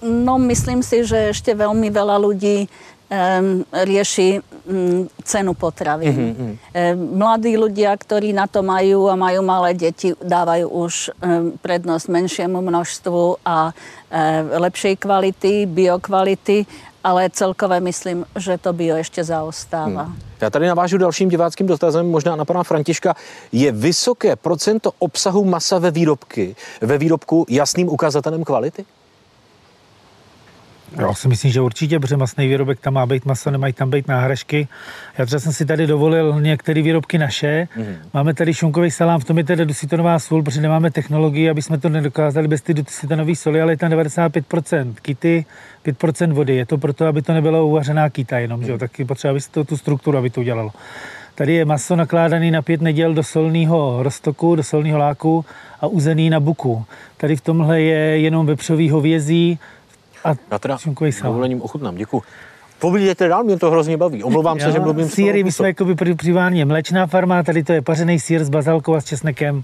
No, 0.03 0.39
myslím 0.39 0.83
si, 0.83 1.03
že 1.03 1.35
ešte 1.35 1.55
veľmi 1.55 1.91
veľa 1.91 2.17
ľudí 2.23 2.71
um, 3.11 3.67
rieši 3.73 4.39
um, 4.39 5.11
cenu 5.25 5.53
potravín. 5.59 6.15
Mm-hmm. 6.15 6.53
Um, 6.55 7.19
mladí 7.19 7.59
ľudia, 7.59 7.91
ktorí 7.99 8.31
na 8.31 8.47
to 8.47 8.63
majú 8.63 9.11
a 9.11 9.19
majú 9.19 9.43
malé 9.43 9.75
deti, 9.75 10.15
dávajú 10.23 10.67
už 10.71 10.95
um, 11.19 11.51
prednosť 11.59 12.07
menšiemu 12.09 12.63
množstvu 12.63 13.43
a 13.43 13.71
um, 13.71 13.75
lepšej 14.71 15.03
kvality, 15.03 15.67
biokvality, 15.67 16.63
ale 17.03 17.31
celkové 17.31 17.81
myslím, 17.81 18.27
že 18.37 18.59
to 18.59 18.73
bio 18.73 18.97
ještě 18.97 19.25
zaostává. 19.25 20.03
Hmm. 20.03 20.19
Já 20.41 20.51
tady 20.51 20.67
navážu 20.67 20.99
dalším 20.99 21.29
diváckým 21.29 21.67
dotazem, 21.67 22.11
možná 22.11 22.37
na 22.37 22.45
pana 22.45 22.63
Františka. 22.63 23.15
Je 23.53 23.73
vysoké 23.73 24.37
procento 24.37 24.93
obsahu 24.99 25.45
masa 25.45 25.79
ve 25.79 25.91
výrobky, 25.91 26.57
ve 26.81 26.99
výrobku 26.99 27.47
jasným 27.49 27.89
ukazatelem 27.89 28.45
kvality? 28.45 28.85
Já 30.97 31.15
si 31.15 31.29
myslím, 31.29 31.51
že 31.51 31.61
určitě, 31.61 32.01
protože 32.01 32.17
masný 32.17 32.49
výrobek 32.49 32.81
tam 32.81 32.95
má 32.95 33.07
být 33.07 33.25
maso, 33.25 33.51
nemají 33.51 33.73
tam 33.73 33.91
být 33.91 34.09
náhražky. 34.09 34.69
Já 35.19 35.27
třeba 35.27 35.41
jsem 35.41 35.53
si 35.53 35.67
tady 35.67 35.87
dovolil 35.87 36.41
některé 36.41 36.83
výrobky 36.83 37.19
naše. 37.19 37.69
Mm. 37.77 37.97
Máme 38.15 38.35
tady 38.35 38.55
šunkový 38.55 38.91
salám, 38.91 39.21
v 39.21 39.25
tom 39.25 39.39
je 39.39 39.45
tedy 39.45 39.67
dusitonová 39.67 40.19
sůl, 40.19 40.43
protože 40.43 40.61
nemáme 40.61 40.91
technologii, 40.91 41.51
aby 41.51 41.63
jsme 41.63 41.79
to 41.79 41.89
nedokázali 41.89 42.49
bez 42.49 42.63
ty 42.63 42.75
dusitonové 42.75 43.37
soli, 43.37 43.63
ale 43.63 43.73
je 43.73 43.77
tam 43.77 43.91
95% 43.91 44.95
kyty, 45.03 45.45
5% 45.87 46.33
vody. 46.33 46.57
Je 46.57 46.67
to 46.67 46.79
proto, 46.79 47.07
aby 47.07 47.23
to 47.23 47.33
nebylo 47.33 47.67
uvařená 47.67 48.11
kyta 48.11 48.39
jenom, 48.39 48.61
mm. 48.61 48.67
že 48.67 48.73
jo? 48.73 48.79
taky 48.79 49.05
potřeba, 49.05 49.31
aby 49.31 49.41
to 49.51 49.65
tu 49.65 49.77
strukturu, 49.77 50.19
aby 50.19 50.31
to 50.31 50.41
udělalo. 50.41 50.73
Tady 51.35 51.55
je 51.55 51.65
maso 51.65 51.97
nakládané 51.97 52.51
na 52.51 52.63
pět 52.63 52.81
neděl 52.81 53.15
do 53.15 53.23
solného 53.23 54.03
roztoku, 54.03 54.57
do 54.57 54.63
solného 54.63 54.99
láku 54.99 55.45
a 55.81 55.87
uzený 55.87 56.31
na 56.31 56.41
buku. 56.41 56.85
Tady 57.17 57.37
v 57.37 57.41
tomhle 57.41 57.81
je 57.81 58.21
jenom 58.21 58.47
vepřový 58.47 58.91
hovězí, 58.91 59.59
a 60.25 60.35
Já 60.51 60.59
teda 60.59 60.77
dovolením 61.23 61.63
ochutnám, 61.63 61.95
děkuji. 61.95 62.23
Povídejte 62.79 63.29
dál, 63.29 63.45
mě 63.45 63.59
to 63.59 63.71
hrozně 63.71 63.97
baví. 63.97 64.25
Omlouvám 64.25 64.61
se, 64.61 64.73
že 64.73 64.81
mluvím 64.81 65.09
Síry, 65.09 65.45
my 65.45 65.53
jsme 65.53 65.67
jako 65.67 65.85
by 65.85 66.15
přivárně 66.15 66.65
mléčná 66.65 67.07
farma, 67.07 67.43
tady 67.43 67.63
to 67.63 67.73
je 67.73 67.83
pařený 67.83 68.21
sír 68.21 68.45
s 68.45 68.49
bazalkou 68.49 68.95
a 68.95 69.01
s 69.01 69.05
česnekem. 69.05 69.63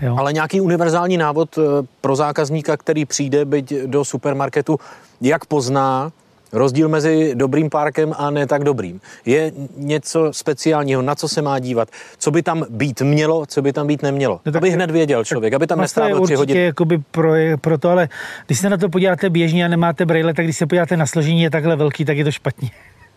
Jo. 0.00 0.16
Ale 0.18 0.32
nějaký 0.32 0.60
univerzální 0.60 1.16
návod 1.16 1.58
eh, 1.58 1.62
pro 2.00 2.16
zákazníka, 2.16 2.76
který 2.76 3.04
přijde 3.04 3.44
byť 3.44 3.72
do 3.72 4.04
supermarketu, 4.04 4.78
jak 5.20 5.44
pozná, 5.44 6.12
Rozdíl 6.54 6.88
mezi 6.88 7.32
dobrým 7.34 7.70
párkem 7.70 8.12
a 8.18 8.30
ne 8.30 8.46
tak 8.46 8.64
dobrým. 8.64 9.00
Je 9.26 9.52
něco 9.76 10.32
speciálního, 10.32 11.02
na 11.02 11.14
co 11.14 11.28
se 11.28 11.42
má 11.42 11.58
dívat, 11.58 11.88
co 12.18 12.30
by 12.30 12.42
tam 12.42 12.64
být 12.70 13.00
mělo, 13.00 13.46
co 13.46 13.62
by 13.62 13.72
tam 13.72 13.86
být 13.86 14.02
nemělo. 14.02 14.40
No 14.46 14.52
aby 14.56 14.70
hned 14.70 14.90
věděl 14.90 15.24
člověk, 15.24 15.54
aby 15.54 15.66
tam 15.66 15.80
nestrávil 15.80 16.20
tři 16.20 16.34
hodiny. 16.34 16.60
Jakoby 16.60 16.98
pro, 17.10 17.32
pro 17.60 17.78
to, 17.78 17.90
ale 17.90 18.08
když 18.46 18.58
se 18.58 18.70
na 18.70 18.76
to 18.76 18.88
podíváte 18.88 19.30
běžně 19.30 19.64
a 19.64 19.68
nemáte 19.68 20.06
brejle, 20.06 20.34
tak 20.34 20.46
když 20.46 20.56
se 20.56 20.66
podíváte 20.66 20.96
na 20.96 21.06
složení 21.06 21.42
je 21.42 21.50
takhle 21.50 21.76
velký, 21.76 22.04
tak 22.04 22.16
je 22.16 22.24
to 22.24 22.32
špatně. 22.32 22.70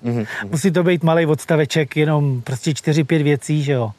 Mm-hmm. 0.05 0.27
Musí 0.51 0.71
to 0.71 0.83
být 0.83 1.03
malý 1.03 1.25
odstaveček, 1.25 1.97
jenom 1.97 2.41
prostě 2.41 2.71
4-5 2.71 3.23
věcí, 3.23 3.63
že 3.63 3.71
jo, 3.71 3.91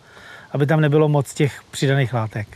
aby 0.52 0.66
tam 0.66 0.80
nebylo 0.80 1.08
moc 1.08 1.34
těch 1.34 1.60
přidaných 1.70 2.14
látek. 2.14 2.48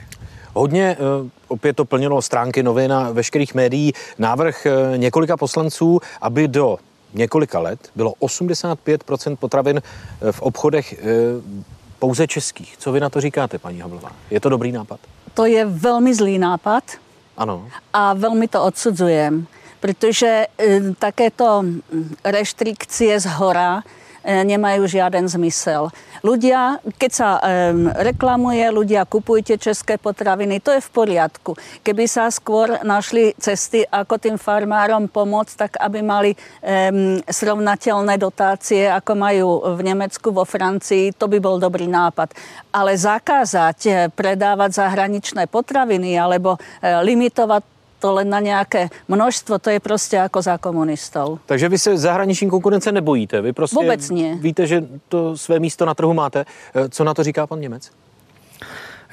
Hodně 0.54 0.96
eh, 1.00 1.30
opět 1.48 1.76
to 1.76 1.84
plnilo 1.84 2.22
stránky 2.22 2.62
novin 2.62 2.92
a 2.92 3.10
veškerých 3.10 3.54
médií. 3.54 3.92
Návrh 4.18 4.66
eh, 4.66 4.98
několika 4.98 5.36
poslanců, 5.36 6.00
aby 6.20 6.48
do 6.48 6.78
několika 7.14 7.58
let 7.58 7.90
bylo 7.96 8.12
85% 8.20 9.36
potravin 9.36 9.82
eh, 9.82 10.32
v 10.32 10.42
obchodech 10.42 10.94
pouze 11.98 12.26
českých. 12.26 12.76
Co 12.76 12.92
vy 12.92 13.00
na 13.00 13.10
to 13.10 13.20
říkáte, 13.20 13.58
paní 13.58 13.80
Havlová? 13.80 14.12
Je 14.30 14.40
to 14.40 14.48
dobrý 14.48 14.72
nápad? 14.72 15.00
To 15.34 15.46
je 15.46 15.64
velmi 15.64 16.14
zlý 16.14 16.38
nápad. 16.38 16.84
Ano. 17.36 17.68
A 17.92 18.14
velmi 18.14 18.48
to 18.48 18.64
odsudzujem, 18.64 19.46
protože 19.80 20.46
takéto 20.98 21.62
hm, 21.62 21.80
reštrikcie 22.24 23.20
z 23.20 23.26
hora 23.26 23.82
nemajú 24.24 24.86
žiaden 24.86 25.26
zmysel. 25.26 25.90
Ľudia, 26.22 26.78
keď 26.98 27.10
sa 27.10 27.28
reklamuje, 27.98 28.62
ľudia 28.70 29.02
kupujte 29.02 29.58
české 29.58 29.98
potraviny, 29.98 30.62
to 30.62 30.70
je 30.74 30.80
v 30.82 30.90
poriadku. 30.94 31.58
Keby 31.82 32.06
sa 32.06 32.30
skôr 32.30 32.78
našli 32.86 33.34
cesty, 33.42 33.82
ako 33.82 34.22
tým 34.22 34.36
farmárom 34.38 35.10
pomôcť, 35.10 35.54
tak 35.58 35.72
aby 35.82 35.98
mali 35.98 36.30
srovnateľné 37.26 38.14
dotácie, 38.22 38.86
ako 38.86 39.12
majú 39.18 39.48
v 39.74 39.80
Nemecku, 39.82 40.30
vo 40.30 40.46
Francii, 40.46 41.10
to 41.16 41.26
by 41.26 41.42
bol 41.42 41.58
dobrý 41.58 41.90
nápad. 41.90 42.34
Ale 42.70 42.94
zakázať 42.94 43.78
eh, 43.86 43.94
predávať 44.12 44.78
zahraničné 44.78 45.50
potraviny 45.50 46.14
alebo 46.16 46.56
eh, 46.56 47.02
limitovať 47.02 47.71
to 48.02 48.14
len 48.14 48.30
na 48.30 48.40
nějaké 48.40 48.88
množstvo, 49.08 49.58
to 49.58 49.70
je 49.70 49.80
prostě 49.80 50.16
jako 50.16 50.42
za 50.42 50.58
komunistů. 50.58 51.40
Takže 51.46 51.68
vy 51.68 51.78
se 51.78 51.96
zahraniční 51.98 52.50
konkurence 52.50 52.92
nebojíte? 52.92 53.40
Vy 53.40 53.52
prostě 53.52 53.76
Vůbec 53.76 54.10
ne. 54.10 54.34
víte, 54.34 54.66
že 54.66 54.82
to 55.08 55.36
své 55.36 55.60
místo 55.60 55.86
na 55.86 55.94
trhu 55.94 56.14
máte. 56.14 56.44
Eh, 56.74 56.88
co 56.88 57.04
na 57.04 57.14
to 57.14 57.22
říká 57.22 57.46
pan 57.46 57.60
Němec? 57.60 57.90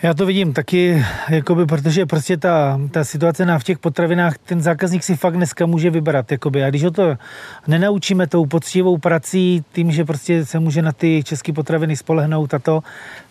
Já 0.03 0.13
to 0.13 0.25
vidím 0.25 0.53
taky, 0.53 1.05
jakoby, 1.29 1.65
protože 1.65 2.05
prostě 2.05 2.37
ta, 2.37 2.79
ta 2.91 3.03
situace 3.03 3.45
na 3.45 3.59
v 3.59 3.63
těch 3.63 3.79
potravinách, 3.79 4.37
ten 4.37 4.61
zákazník 4.61 5.03
si 5.03 5.15
fakt 5.15 5.33
dneska 5.33 5.65
může 5.65 5.89
vybrat. 5.89 6.31
Jakoby. 6.31 6.63
A 6.63 6.69
když 6.69 6.83
ho 6.83 6.91
to 6.91 7.15
nenaučíme 7.67 8.27
tou 8.27 8.45
poctivou 8.45 8.97
prací, 8.97 9.63
tím, 9.73 9.91
že 9.91 10.05
prostě 10.05 10.45
se 10.45 10.59
může 10.59 10.81
na 10.81 10.91
ty 10.91 11.23
české 11.23 11.53
potraviny 11.53 11.97
spolehnout 11.97 12.53
a 12.53 12.59
to, 12.59 12.83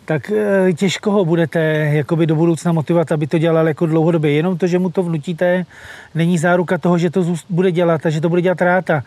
tak 0.08 0.30
eh, 0.30 0.72
těžko 0.72 1.10
ho 1.10 1.24
budete 1.24 1.60
jakoby 1.92 2.26
do 2.26 2.36
budoucna 2.36 2.72
motivovat, 2.72 3.12
aby 3.12 3.26
to 3.26 3.38
dělal 3.38 3.68
jako 3.68 3.86
dlouhodobě. 3.86 4.30
Jenom 4.30 4.58
to, 4.58 4.66
že 4.66 4.78
mu 4.78 4.90
to 4.90 5.02
vnutíte, 5.02 5.66
není 6.14 6.38
záruka 6.38 6.78
toho, 6.78 6.98
že 6.98 7.10
to 7.10 7.36
bude 7.50 7.72
dělat 7.72 8.06
a 8.06 8.10
že 8.10 8.20
to 8.20 8.28
bude 8.28 8.42
dělat 8.42 8.62
rád. 8.62 8.88
Mhm. 8.88 9.02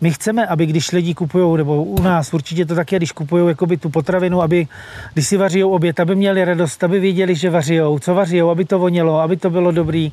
My 0.00 0.10
chceme, 0.10 0.46
aby 0.46 0.66
když 0.66 0.92
lidi 0.92 1.14
kupují, 1.14 1.56
nebo 1.56 1.84
u 1.84 2.02
nás 2.02 2.34
určitě 2.34 2.66
to 2.66 2.74
taky, 2.74 2.96
když 2.96 3.12
kupují 3.12 3.48
jakoby 3.48 3.76
tu 3.76 3.90
potravinu, 3.90 4.42
aby 4.42 4.66
když 5.12 5.26
si 5.26 5.36
vaří 5.36 5.64
oběd, 5.64 6.00
aby 6.00 6.14
měli 6.14 6.44
radost, 6.44 6.84
aby 6.84 7.00
věděli, 7.00 7.34
že 7.34 7.50
vaří, 7.50 7.78
co 8.00 8.14
vaří, 8.14 8.40
aby 8.40 8.64
to 8.64 8.78
vonělo, 8.78 9.20
aby 9.20 9.36
to 9.36 9.50
bylo 9.50 9.72
dobrý. 9.72 10.12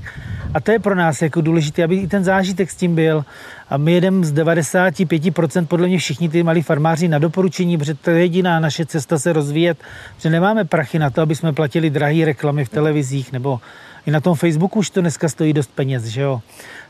A 0.53 0.59
to 0.59 0.71
je 0.71 0.79
pro 0.79 0.95
nás 0.95 1.21
jako 1.21 1.41
důležité, 1.41 1.83
aby 1.83 1.95
i 1.95 2.07
ten 2.07 2.23
zážitek 2.23 2.71
s 2.71 2.75
tím 2.75 2.95
byl. 2.95 3.25
A 3.73 3.77
my 3.77 3.91
jedeme 3.91 4.25
z 4.25 4.33
95% 4.33 5.65
podle 5.65 5.87
mě 5.87 5.97
všichni 5.97 6.29
ty 6.29 6.43
malí 6.43 6.61
farmáři 6.61 7.07
na 7.07 7.19
doporučení, 7.19 7.77
protože 7.77 7.93
to 7.93 8.09
je 8.09 8.19
jediná 8.19 8.59
naše 8.59 8.85
cesta 8.85 9.19
se 9.19 9.33
rozvíjet, 9.33 9.77
že 10.17 10.29
nemáme 10.29 10.65
prachy 10.65 10.99
na 10.99 11.09
to, 11.09 11.21
aby 11.21 11.35
jsme 11.35 11.53
platili 11.53 11.89
drahé 11.89 12.25
reklamy 12.25 12.65
v 12.65 12.69
televizích 12.69 13.31
nebo 13.31 13.59
i 14.05 14.11
na 14.11 14.19
tom 14.19 14.35
Facebooku 14.35 14.79
už 14.79 14.89
to 14.89 15.01
dneska 15.01 15.29
stojí 15.29 15.53
dost 15.53 15.71
peněz, 15.75 16.05
že 16.05 16.21
jo. 16.21 16.41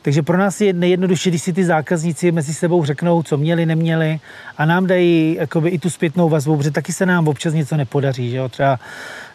Takže 0.02 0.22
pro 0.22 0.38
nás 0.38 0.62
je 0.62 0.74
nejjednodušší, 0.74 1.30
když 1.30 1.42
si 1.42 1.54
ty 1.54 1.66
zákazníci 1.66 2.32
mezi 2.32 2.54
sebou 2.54 2.86
řeknou, 2.86 3.24
co 3.24 3.38
měli, 3.38 3.66
neměli 3.66 4.20
a 4.58 4.66
nám 4.66 4.88
dají 4.88 5.36
jakoby, 5.40 5.70
i 5.70 5.80
tu 5.80 5.90
zpětnou 5.90 6.30
vazbu, 6.30 6.58
protože 6.58 6.72
taky 6.72 6.94
se 6.94 7.06
nám 7.06 7.28
občas 7.28 7.54
něco 7.54 7.78
nepodaří. 7.78 8.30
Že 8.30 8.38
jo? 8.38 8.50
Třeba 8.50 8.80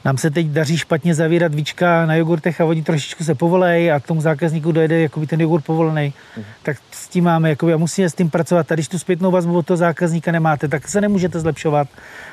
nám 0.08 0.18
se 0.18 0.30
teď 0.30 0.46
daří 0.46 0.76
špatně 0.76 1.14
zavírat 1.14 1.54
víčka 1.54 2.06
na 2.06 2.14
jogurtech 2.14 2.60
a 2.60 2.64
oni 2.64 2.82
trošičku 2.82 3.24
se 3.24 3.34
povolej 3.34 3.92
a 3.92 4.00
k 4.00 4.06
tomu 4.06 4.20
zákazníku 4.20 4.72
dojde 4.72 5.00
jakoby 5.00 5.26
ten 5.26 5.40
jogurt 5.40 5.64
povolený. 5.64 6.12
Mm. 6.36 6.44
Tak 6.62 6.76
s 6.90 7.08
tím 7.08 7.24
máme 7.24 7.50
jakoby, 7.50 7.72
a 7.72 7.76
musíme 7.76 8.10
s 8.10 8.14
tím 8.14 8.30
pracovat. 8.30 8.72
A 8.72 8.74
když 8.74 8.88
tu 8.88 8.98
zpětnou 8.98 9.30
vazbu 9.30 9.58
od 9.58 9.66
toho 9.66 9.76
zákazníka 9.76 10.32
nemáte, 10.32 10.68
tak 10.68 10.88
se 10.88 11.00
nemůžete 11.00 11.40
zlepšovat. 11.40 11.88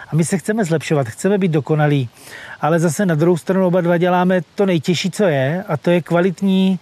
A 0.09 0.15
my 0.15 0.23
se 0.23 0.37
chceme 0.37 0.65
zlepšovat, 0.65 1.07
chceme 1.07 1.37
být 1.37 1.51
dokonalí. 1.51 2.09
Ale 2.61 2.79
zase 2.79 3.05
na 3.05 3.15
druhou 3.15 3.37
stranu 3.37 3.67
oba 3.67 3.81
dva 3.81 3.97
děláme 3.97 4.41
to 4.55 4.65
nejtěžší, 4.65 5.11
co 5.11 5.23
je, 5.23 5.63
a 5.67 5.77
to 5.77 5.91
je 5.91 6.01
kvalitní 6.01 6.79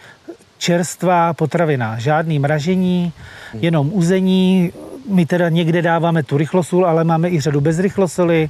čerstvá 0.58 1.34
potravina. 1.34 2.00
Žádný 2.00 2.40
mražení, 2.40 3.14
jenom 3.54 3.90
uzení. 3.94 4.72
My 5.10 5.26
teda 5.26 5.50
někde 5.50 5.82
dáváme 5.82 6.24
tu 6.24 6.38
rychlosůl, 6.38 6.86
ale 6.86 7.04
máme 7.04 7.30
i 7.30 7.40
řadu 7.40 7.62
bez 7.62 7.80
rychlosoli 7.80 8.50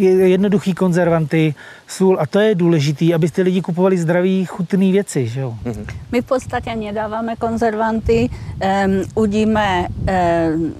jednoduchý 0.00 0.74
konzervanty, 0.74 1.54
sůl 1.86 2.16
a 2.20 2.26
to 2.26 2.40
je 2.40 2.54
důležité, 2.54 3.14
aby 3.14 3.30
ty 3.30 3.42
lidi 3.42 3.62
kupovali 3.62 3.98
zdraví, 3.98 4.44
chutné 4.44 4.92
věci. 4.92 5.28
Že 5.28 5.40
jo? 5.40 5.54
Mhm. 5.64 5.86
My 6.12 6.22
v 6.22 6.24
podstatě 6.24 6.76
nedáváme 6.76 7.36
konzervanty, 7.36 8.30
um, 8.30 9.02
udíme 9.14 9.86
um, 9.88 10.74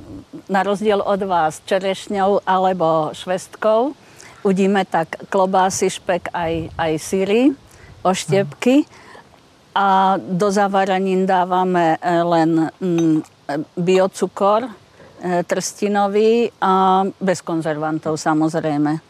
na 0.48 0.62
rozdíl 0.62 1.02
od 1.06 1.22
vás 1.22 1.60
čerešňou 1.64 2.40
alebo 2.46 3.10
švestkou. 3.12 3.92
Udíme 4.42 4.84
tak 4.84 5.08
klobásy, 5.28 5.90
špek 5.90 6.28
aj, 6.32 6.70
aj 6.78 6.92
syry, 6.98 7.50
oštěpky. 8.02 8.84
A 9.74 10.16
do 10.18 10.50
zavaranin 10.50 11.26
dáváme 11.26 11.96
eh, 12.00 12.22
len 12.22 12.70
mm, 12.80 13.22
biocukor, 13.76 14.68
eh, 15.22 15.44
trstinový 15.46 16.50
a 16.60 17.04
bez 17.20 17.40
konzervantů 17.40 18.16
samozřejmě. 18.16 19.07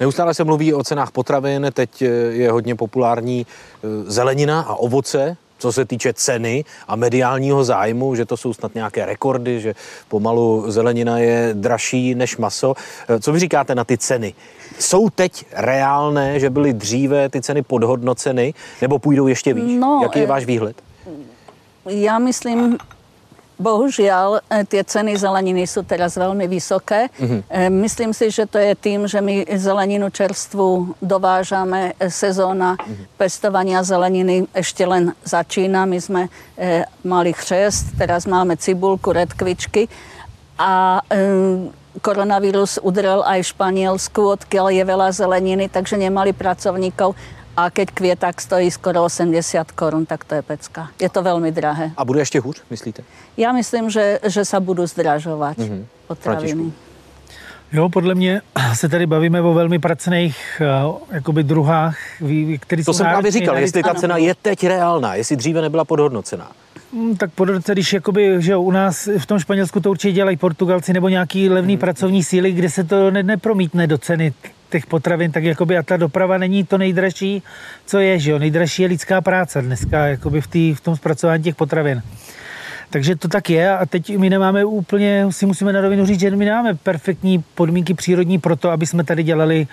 Neustále 0.00 0.34
se 0.34 0.44
mluví 0.44 0.74
o 0.74 0.84
cenách 0.84 1.10
potravin, 1.10 1.66
teď 1.72 2.02
eh, 2.02 2.06
je 2.30 2.50
hodně 2.50 2.74
populární 2.74 3.46
zelenina 4.06 4.60
a 4.60 4.74
ovoce, 4.74 5.36
co 5.60 5.72
se 5.72 5.84
týče 5.84 6.12
ceny 6.12 6.64
a 6.88 6.96
mediálního 6.96 7.64
zájmu, 7.64 8.14
že 8.14 8.24
to 8.24 8.36
jsou 8.36 8.54
snad 8.54 8.74
nějaké 8.74 9.06
rekordy, 9.06 9.60
že 9.60 9.74
pomalu 10.08 10.64
zelenina 10.70 11.18
je 11.18 11.50
dražší 11.52 12.14
než 12.14 12.36
maso. 12.36 12.74
Co 13.20 13.32
vy 13.32 13.38
říkáte 13.38 13.74
na 13.74 13.84
ty 13.84 13.98
ceny? 13.98 14.34
Jsou 14.78 15.10
teď 15.10 15.44
reálné, 15.52 16.40
že 16.40 16.50
byly 16.50 16.72
dříve 16.72 17.28
ty 17.28 17.42
ceny 17.42 17.62
podhodnoceny, 17.62 18.54
nebo 18.82 18.98
půjdou 18.98 19.26
ještě 19.26 19.54
výš? 19.54 19.80
No, 19.80 20.00
Jaký 20.02 20.18
je 20.18 20.26
váš 20.26 20.44
výhled? 20.44 20.76
Já 21.86 22.18
myslím, 22.18 22.78
Bohužiaľ, 23.60 24.40
e, 24.48 24.64
tie 24.64 24.80
ceny 24.80 25.20
zeleniny 25.20 25.68
sú 25.68 25.84
teraz 25.84 26.16
veľmi 26.16 26.48
vysoké. 26.48 27.12
Mm-hmm. 27.20 27.68
Myslím 27.68 28.16
si, 28.16 28.32
že 28.32 28.48
to 28.48 28.56
je 28.56 28.72
tým, 28.72 29.04
že 29.04 29.20
my 29.20 29.44
zeleninu 29.60 30.08
čerstvu 30.08 30.96
dovážame. 31.04 31.92
E, 32.00 32.08
sezóna 32.08 32.80
mm-hmm. 32.80 33.20
pestovania 33.20 33.84
zeleniny 33.84 34.48
ešte 34.56 34.88
len 34.88 35.12
začína. 35.28 35.84
My 35.84 35.98
sme 36.00 36.22
e, 36.56 36.88
mali 37.04 37.36
chřest, 37.36 38.00
teraz 38.00 38.24
máme 38.24 38.56
cibulku, 38.56 39.12
redkvičky 39.12 39.92
a 40.60 41.00
e, 41.08 41.80
koronavírus 41.98 42.78
udrel 42.80 43.24
aj 43.26 43.42
v 43.42 43.50
Španielsku, 43.50 44.20
odkiaľ 44.40 44.70
je 44.70 44.84
veľa 44.86 45.08
zeleniny, 45.10 45.66
takže 45.66 45.98
nemali 45.98 46.30
pracovníkov 46.30 47.18
a 47.64 47.70
keď 47.70 47.90
květák 47.90 48.40
stojí 48.40 48.70
skoro 48.70 49.04
80 49.04 49.72
korun, 49.72 50.06
tak 50.06 50.24
to 50.24 50.34
je 50.34 50.42
pecka. 50.42 50.88
Je 51.00 51.08
to 51.08 51.22
velmi 51.22 51.52
drahé. 51.52 51.90
A 51.96 52.04
bude 52.04 52.20
ještě 52.20 52.40
hůř, 52.40 52.62
myslíte? 52.70 53.02
Já 53.36 53.52
myslím, 53.52 53.90
že, 53.90 54.20
že 54.26 54.44
se 54.44 54.60
budu 54.60 54.86
zdražovat 54.86 55.58
mm-hmm. 55.58 55.84
potraviny. 56.06 56.72
Jo, 57.72 57.88
podle 57.88 58.14
mě 58.14 58.40
se 58.74 58.88
tady 58.88 59.06
bavíme 59.06 59.40
o 59.40 59.54
velmi 59.54 59.78
pracných 59.78 60.62
uh, 60.86 60.96
jakoby 61.10 61.42
druhách, 61.42 61.96
který 62.60 62.84
To 62.84 62.94
jsem 62.94 63.06
právě 63.06 63.30
říkal, 63.30 63.58
jestli 63.58 63.82
ta 63.82 63.94
cena 63.94 64.16
je 64.16 64.34
teď 64.42 64.66
reálná, 64.66 65.14
jestli 65.14 65.36
dříve 65.36 65.60
nebyla 65.60 65.84
podhodnocená. 65.84 66.50
Hmm, 66.92 67.16
tak 67.16 67.30
podhodnocená, 67.30 67.74
když 67.74 67.92
jakoby, 67.92 68.36
že 68.38 68.56
u 68.56 68.70
nás 68.70 69.08
v 69.18 69.26
tom 69.26 69.38
Španělsku 69.38 69.80
to 69.80 69.90
určitě 69.90 70.12
dělají 70.12 70.36
Portugalci 70.36 70.92
nebo 70.92 71.08
nějaký 71.08 71.48
levný 71.48 71.74
hmm. 71.74 71.80
pracovní 71.80 72.24
síly, 72.24 72.52
kde 72.52 72.70
se 72.70 72.84
to 72.84 73.10
ne, 73.10 73.22
nepromítne 73.22 73.86
do 73.86 73.98
ceny 73.98 74.32
těch 74.70 74.86
potravin, 74.86 75.32
tak 75.32 75.44
jakoby 75.44 75.78
a 75.78 75.82
ta 75.82 75.96
doprava 75.96 76.38
není 76.38 76.64
to 76.64 76.78
nejdražší, 76.78 77.42
co 77.86 77.98
je, 77.98 78.18
že 78.18 78.30
jo? 78.30 78.38
Nejdražší 78.38 78.82
je 78.82 78.88
lidská 78.88 79.20
práce 79.20 79.62
dneska 79.62 80.06
jakoby 80.06 80.40
v, 80.40 80.46
tý, 80.46 80.74
v 80.74 80.80
tom 80.80 80.96
zpracování 80.96 81.42
těch 81.42 81.54
potravin. 81.54 82.02
Takže 82.90 83.16
to 83.16 83.28
tak 83.28 83.50
je 83.50 83.70
a 83.70 83.86
teď 83.86 84.16
my 84.18 84.30
nemáme 84.30 84.64
úplně, 84.64 85.26
si 85.30 85.46
musíme 85.46 85.72
na 85.72 85.80
rovinu 85.80 86.06
říct, 86.06 86.20
že 86.20 86.30
my 86.30 86.44
nemáme 86.44 86.74
perfektní 86.74 87.44
podmínky 87.54 87.94
přírodní 87.94 88.38
pro 88.38 88.56
to, 88.56 88.70
aby 88.70 88.86
jsme 88.86 89.04
tady 89.04 89.22
dělali 89.22 89.66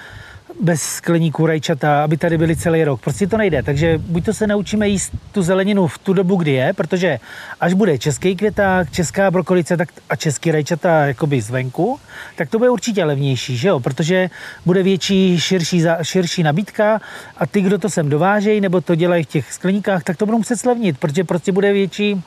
bez 0.61 0.81
skleníků 0.81 1.45
rajčata, 1.45 2.03
aby 2.03 2.17
tady 2.17 2.37
byly 2.37 2.55
celý 2.55 2.83
rok. 2.83 3.01
Prostě 3.01 3.27
to 3.27 3.37
nejde. 3.37 3.63
Takže 3.63 3.97
buď 3.97 4.25
to 4.25 4.33
se 4.33 4.47
naučíme 4.47 4.87
jíst 4.87 5.11
tu 5.31 5.41
zeleninu 5.41 5.87
v 5.87 5.97
tu 5.97 6.13
dobu, 6.13 6.35
kdy 6.35 6.51
je, 6.51 6.73
protože 6.73 7.19
až 7.59 7.73
bude 7.73 7.97
český 7.97 8.35
květák, 8.35 8.91
česká 8.91 9.31
brokolice 9.31 9.77
tak 9.77 9.89
a 10.09 10.15
český 10.15 10.51
rajčata 10.51 11.05
jakoby 11.05 11.41
zvenku, 11.41 11.99
tak 12.35 12.49
to 12.49 12.57
bude 12.57 12.69
určitě 12.69 13.03
levnější, 13.03 13.57
že 13.57 13.67
jo? 13.67 13.79
Protože 13.79 14.29
bude 14.65 14.83
větší, 14.83 15.39
širší, 15.39 15.83
širší 16.01 16.43
nabídka 16.43 17.01
a 17.37 17.45
ty, 17.45 17.61
kdo 17.61 17.77
to 17.77 17.89
sem 17.89 18.09
dovážejí 18.09 18.61
nebo 18.61 18.81
to 18.81 18.95
dělají 18.95 19.23
v 19.23 19.27
těch 19.27 19.53
skleníkách, 19.53 20.03
tak 20.03 20.17
to 20.17 20.25
budou 20.25 20.37
muset 20.37 20.57
slevnit, 20.57 20.97
protože 20.97 21.23
prostě 21.23 21.51
bude 21.51 21.73
větší 21.73 22.23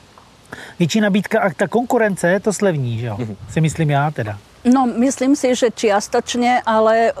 větší 0.79 1.01
nabídka 1.01 1.41
a 1.41 1.49
ta 1.49 1.67
konkurence 1.67 2.39
to 2.39 2.53
slevní, 2.53 2.99
že 2.99 3.05
jo? 3.05 3.17
Mm-hmm. 3.17 3.35
Si 3.49 3.61
myslím 3.61 3.89
já 3.89 4.11
teda. 4.11 4.37
No, 4.61 4.85
myslím 4.85 5.33
si, 5.33 5.57
že 5.57 5.73
čiastočne, 5.73 6.61
ale 6.61 7.09
e, 7.09 7.11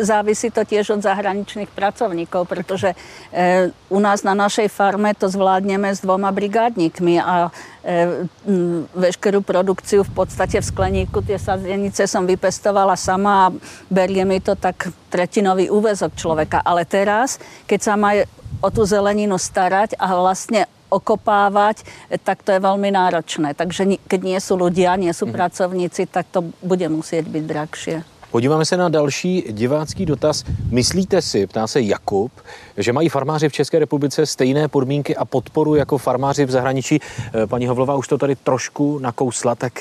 závisí 0.00 0.48
to 0.48 0.64
tiež 0.64 0.96
od 0.96 1.04
zahraničných 1.04 1.68
pracovníkov, 1.68 2.48
pretože 2.48 2.96
e, 3.36 3.68
u 3.92 4.00
nás 4.00 4.24
na 4.24 4.32
našej 4.32 4.72
farme 4.72 5.12
to 5.12 5.28
zvládneme 5.28 5.92
s 5.92 6.00
dvoma 6.00 6.32
brigádnikmi 6.32 7.20
a 7.20 7.52
e, 7.84 8.24
m, 8.48 8.88
veškerú 8.96 9.44
produkciu 9.44 10.08
v 10.08 10.12
podstate 10.24 10.56
v 10.56 10.68
skleníku 10.72 11.20
tie 11.20 11.36
sadzenice 11.36 12.08
som 12.08 12.24
vypestovala 12.24 12.96
sama 12.96 13.52
a 13.52 13.54
berie 13.92 14.24
mi 14.24 14.40
to 14.40 14.56
tak 14.56 14.88
tretinový 15.12 15.68
úvezok 15.68 16.16
človeka. 16.16 16.64
Ale 16.64 16.88
teraz, 16.88 17.36
keď 17.68 17.80
sa 17.84 18.00
má 18.00 18.24
o 18.64 18.68
tú 18.72 18.88
zeleninu 18.88 19.36
starať 19.36 20.00
a 20.00 20.16
vlastne 20.16 20.64
okopávať, 20.88 21.82
tak 22.24 22.42
to 22.42 22.52
je 22.52 22.60
velmi 22.60 22.90
náročné. 22.90 23.54
Takže 23.54 23.98
keď 24.08 24.20
nie 24.22 24.38
sú 24.40 24.56
ľudia, 24.56 24.96
nie 24.96 25.12
sú 25.12 25.26
mm. 25.26 25.32
pracovníci, 25.32 26.06
tak 26.06 26.26
to 26.30 26.44
bude 26.62 26.88
muset 26.88 27.28
být 27.28 27.44
drahšie. 27.44 28.04
Podíváme 28.30 28.64
se 28.64 28.76
na 28.76 28.88
další 28.88 29.44
divácký 29.50 30.06
dotaz. 30.06 30.44
Myslíte 30.70 31.22
si, 31.22 31.46
ptá 31.46 31.66
se 31.66 31.80
Jakub, 31.80 32.32
že 32.76 32.92
mají 32.92 33.08
farmáři 33.08 33.48
v 33.48 33.52
České 33.52 33.78
republice 33.78 34.26
stejné 34.26 34.68
podmínky 34.68 35.16
a 35.16 35.24
podporu 35.24 35.74
jako 35.74 35.98
farmáři 35.98 36.44
v 36.44 36.50
zahraničí? 36.50 37.00
Eh, 37.00 37.46
paní 37.46 37.66
Hovlová 37.66 37.94
už 37.94 38.08
to 38.08 38.18
tady 38.18 38.36
trošku 38.36 38.98
nakousla, 38.98 39.54
tak 39.54 39.72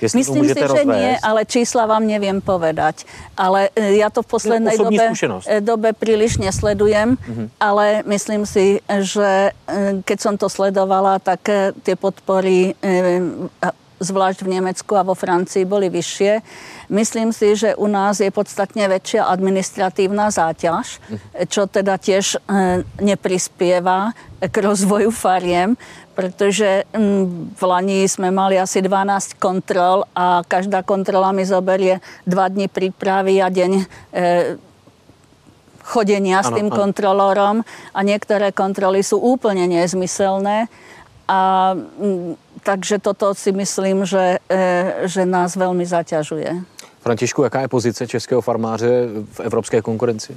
Jestli 0.00 0.18
Myslím 0.20 0.44
si, 0.48 0.60
že 0.60 0.82
nie, 0.84 1.10
ale 1.22 1.46
čísla 1.46 1.86
vám 1.86 2.04
neviem 2.06 2.42
povedať. 2.42 3.06
Ale 3.38 3.70
e, 3.74 3.98
ja 3.98 4.10
to 4.10 4.22
v 4.22 4.28
poslednej 4.28 4.76
dobe, 4.78 5.04
e, 5.46 5.58
dobe 5.62 5.90
príliš 5.94 6.38
nesledujem, 6.38 7.14
mm-hmm. 7.14 7.46
ale 7.58 8.02
myslím 8.06 8.46
si, 8.46 8.82
že 8.88 9.50
e, 9.50 10.02
keď 10.02 10.18
som 10.18 10.34
to 10.34 10.50
sledovala, 10.50 11.18
tak 11.22 11.46
tie 11.82 11.94
podpory 11.98 12.74
zvlášť 13.94 14.44
v 14.44 14.52
Nemecku 14.58 14.92
a 14.98 15.06
vo 15.06 15.16
Francii 15.16 15.64
boli 15.64 15.88
vyššie. 15.88 16.44
Myslím 16.92 17.32
si, 17.32 17.56
že 17.56 17.72
u 17.78 17.88
nás 17.88 18.20
je 18.20 18.28
podstatne 18.28 18.84
väčšia 18.90 19.24
administratívna 19.24 20.28
záťaž, 20.28 21.00
mhm. 21.00 21.18
čo 21.48 21.64
teda 21.70 21.96
tiež 21.96 22.42
neprispieva 23.00 24.12
k 24.44 24.56
rozvoju 24.60 25.08
fariem, 25.08 25.78
protože 26.14 26.82
mm, 26.98 27.54
v 27.56 27.62
Lani 27.62 28.08
jsme 28.08 28.30
mali 28.30 28.60
asi 28.60 28.82
12 28.82 29.32
kontrol 29.32 30.04
a 30.16 30.42
každá 30.48 30.82
kontrola 30.82 31.32
mi 31.32 31.46
zoberie 31.46 32.00
dva 32.26 32.48
dny 32.48 32.68
prípravy 32.68 33.42
a 33.42 33.48
deň 33.48 33.72
e, 33.74 33.84
chodenia 35.82 36.38
ano, 36.40 36.48
s 36.48 36.50
tým 36.54 36.68
ano. 36.72 36.76
kontrolorom 36.76 37.56
a 37.94 38.02
některé 38.02 38.52
kontroly 38.52 39.02
jsou 39.02 39.18
úplně 39.18 39.66
nezmyselné 39.66 40.66
a 41.28 41.74
mm, 41.74 42.34
takže 42.62 42.98
toto 42.98 43.34
si 43.34 43.52
myslím, 43.52 44.06
že, 44.06 44.38
e, 44.48 44.94
že 45.04 45.26
nás 45.26 45.56
velmi 45.56 45.86
zaťažuje. 45.86 46.56
Františku, 47.00 47.42
jaká 47.42 47.60
je 47.60 47.68
pozice 47.68 48.06
českého 48.06 48.40
farmáře 48.40 48.88
v 49.32 49.40
evropské 49.40 49.82
konkurenci? 49.82 50.36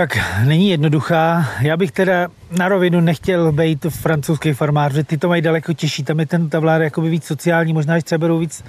Tak 0.00 0.18
není 0.44 0.70
jednoduchá. 0.70 1.48
Já 1.60 1.76
bych 1.76 1.92
teda 1.92 2.28
na 2.58 2.68
rovinu 2.68 3.00
nechtěl 3.00 3.52
být 3.52 3.86
francouzský 3.90 4.52
farmář, 4.52 4.92
že 4.92 5.04
ty 5.04 5.18
to 5.18 5.28
mají 5.28 5.42
daleko 5.42 5.72
těžší. 5.72 6.04
Tam 6.04 6.20
je 6.20 6.26
ten, 6.26 6.50
ta 6.50 6.58
vláda 6.58 6.84
jakoby 6.84 7.10
víc 7.10 7.24
sociální, 7.24 7.72
možná, 7.72 8.00
třeba 8.00 8.18
budou 8.18 8.38
víc, 8.38 8.64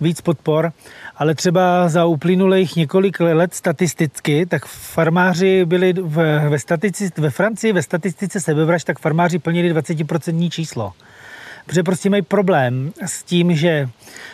víc 0.00 0.20
podpor, 0.20 0.72
ale 1.16 1.34
třeba 1.34 1.88
za 1.88 2.04
uplynulých 2.04 2.76
několik 2.76 3.20
let 3.20 3.54
statisticky, 3.54 4.46
tak 4.46 4.66
farmáři 4.66 5.64
byli 5.64 5.92
v, 5.92 6.48
ve, 6.48 6.58
statici, 6.58 7.10
ve 7.16 7.30
Francii 7.30 7.72
ve 7.72 7.82
statistice 7.82 8.40
sebevražd, 8.40 8.86
tak 8.86 8.98
farmáři 8.98 9.38
plnili 9.38 9.74
20% 9.74 10.50
číslo 10.50 10.92
protože 11.66 11.82
prostě 11.82 12.10
mají 12.10 12.22
problém 12.22 12.92
s 13.06 13.22
tím, 13.22 13.54
že, 13.54 13.88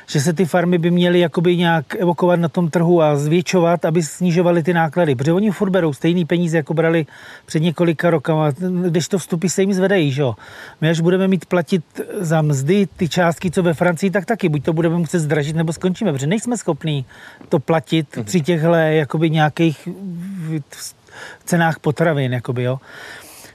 že 0.07 0.21
se 0.21 0.33
ty 0.33 0.45
farmy 0.45 0.79
by 0.79 0.91
měly 0.91 1.21
jakoby 1.21 1.57
nějak 1.57 1.95
evokovat 1.95 2.41
na 2.41 2.49
tom 2.49 2.71
trhu 2.71 3.03
a 3.03 3.17
zvětšovat, 3.17 3.85
aby 3.85 4.03
snižovaly 4.03 4.63
ty 4.63 4.73
náklady, 4.73 5.15
protože 5.15 5.33
oni 5.33 5.51
furt 5.51 5.71
berou 5.71 5.93
stejný 5.93 6.25
peníze, 6.25 6.57
jako 6.57 6.75
brali 6.75 7.07
před 7.47 7.61
několika 7.61 8.11
rokama, 8.11 8.51
když 8.89 9.09
to 9.09 9.19
vstupy 9.19 9.49
se 9.49 9.63
jim 9.63 9.73
zvedají, 9.73 10.13
že 10.13 10.23
jo. 10.23 10.35
My 10.81 10.91
až 10.91 11.01
budeme 11.01 11.29
mít 11.29 11.47
platit 11.47 11.85
za 12.19 12.43
mzdy 12.43 12.89
ty 12.97 13.09
částky, 13.09 13.51
co 13.51 13.63
ve 13.63 13.75
Francii, 13.75 14.11
tak 14.11 14.25
taky, 14.27 14.49
buď 14.49 14.65
to 14.65 14.73
budeme 14.73 14.97
muset 14.97 15.19
zdražit, 15.19 15.57
nebo 15.57 15.73
skončíme, 15.73 16.13
protože 16.13 16.27
nejsme 16.27 16.57
schopní 16.57 17.05
to 17.49 17.59
platit 17.59 18.19
při 18.25 18.41
těchto 18.41 18.75
jakoby 18.75 19.31
nějakých 19.31 19.89
cenách 21.45 21.79
potravin, 21.79 22.33
jakoby, 22.33 22.63
jo. 22.63 22.79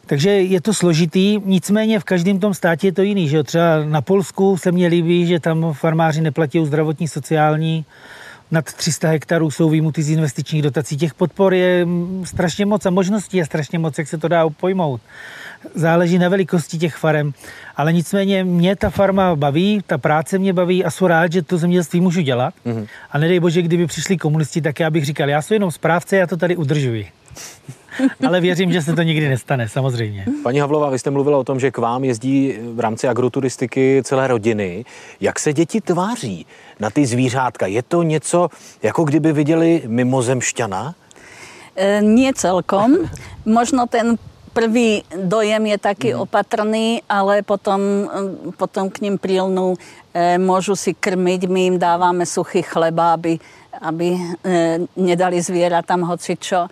Takže 0.06 0.30
je 0.30 0.62
to 0.62 0.74
složitý, 0.74 1.40
nicméně 1.46 2.00
v 2.00 2.04
každém 2.04 2.40
tom 2.40 2.54
státě 2.54 2.88
je 2.88 2.94
to 2.94 3.02
jiný. 3.02 3.30
Že 3.30 3.44
Třeba 3.44 3.86
na 3.86 4.02
Polsku 4.02 4.58
se 4.58 4.72
mně 4.72 4.88
líbí, 4.88 5.28
že 5.28 5.40
tam 5.40 5.74
farmáři 5.74 6.22
neplatí 6.22 6.66
zdravotní, 6.66 7.08
sociální, 7.08 7.86
nad 8.52 8.66
300 8.66 9.10
hektarů 9.10 9.52
jsou 9.52 9.70
výjimuty 9.70 10.04
z 10.04 10.10
investičních 10.10 10.62
dotací. 10.62 10.98
Těch 10.98 11.14
podpor 11.14 11.54
je 11.54 11.88
strašně 12.24 12.66
moc 12.66 12.86
a 12.86 12.90
možností 12.90 13.38
je 13.38 13.46
strašně 13.46 13.80
moc, 13.80 13.98
jak 13.98 14.08
se 14.08 14.18
to 14.18 14.28
dá 14.28 14.50
pojmout. 14.50 15.02
Záleží 15.76 16.20
na 16.20 16.30
velikosti 16.30 16.78
těch 16.78 16.96
farem. 16.96 17.34
Ale 17.76 17.94
nicméně 17.94 18.44
mě 18.44 18.76
ta 18.76 18.90
farma 18.90 19.36
baví, 19.36 19.82
ta 19.88 19.98
práce 19.98 20.38
mě 20.38 20.54
baví 20.54 20.86
a 20.86 20.92
jsem 20.92 21.08
rád, 21.08 21.32
že 21.32 21.42
to 21.42 21.58
zemědělství 21.58 22.02
můžu 22.02 22.22
dělat. 22.22 22.54
Mm-hmm. 22.66 22.88
A 23.12 23.18
nedej 23.18 23.40
bože, 23.40 23.62
kdyby 23.62 23.88
přišli 23.88 24.18
komunisti, 24.18 24.62
tak 24.62 24.80
já 24.80 24.90
bych 24.90 25.06
říkal, 25.06 25.30
já 25.30 25.42
jsem 25.42 25.56
jenom 25.56 25.72
správce, 25.72 26.18
já 26.18 26.28
to 26.28 26.38
tady 26.38 26.56
udržuji. 26.56 27.08
Ale 28.28 28.42
věřím, 28.42 28.72
že 28.72 28.82
se 28.82 28.96
to 28.96 29.02
nikdy 29.02 29.30
nestane, 29.30 29.70
samozřejmě. 29.70 30.26
Paní 30.44 30.60
Havlová, 30.60 30.90
vy 30.90 31.00
jste 31.00 31.12
mluvila 31.12 31.38
o 31.38 31.44
tom, 31.44 31.60
že 31.60 31.72
k 31.72 31.78
vám 31.78 32.04
jezdí 32.04 32.54
v 32.74 32.80
rámci 32.80 33.08
agroturistiky 33.08 34.02
celé 34.04 34.28
rodiny. 34.28 34.86
Jak 35.22 35.40
se 35.40 35.54
děti 35.54 35.82
tváří 35.82 36.46
na 36.80 36.90
ty 36.90 37.06
zvířátka? 37.06 37.66
Je 37.68 37.84
to 37.84 38.04
něco, 38.04 38.50
jako 38.84 39.04
kdyby 39.04 39.34
viděli 39.34 39.82
mimozemšťana? 39.88 40.96
E, 41.76 42.00
nie 42.02 42.32
celkom. 42.34 43.12
Možno 43.44 43.84
ten 43.88 44.16
prvý 44.56 45.04
dojem 45.12 45.76
je 45.76 45.78
taký 45.78 46.10
mm. 46.16 46.20
opatrný, 46.24 47.04
ale 47.12 47.44
potom, 47.44 48.08
potom 48.56 48.88
k 48.88 49.04
ním 49.04 49.20
prilnú, 49.20 49.76
e, 50.16 50.40
môžu 50.40 50.80
si 50.80 50.96
krmiť, 50.96 51.52
my 51.52 51.76
im 51.76 51.78
dávame 51.78 52.24
suchý 52.24 52.64
chleba, 52.64 53.20
aby, 53.20 53.36
aby 53.84 54.16
e, 54.16 54.20
nedali 54.96 55.44
zvieratám 55.44 56.08
hocičo 56.08 56.72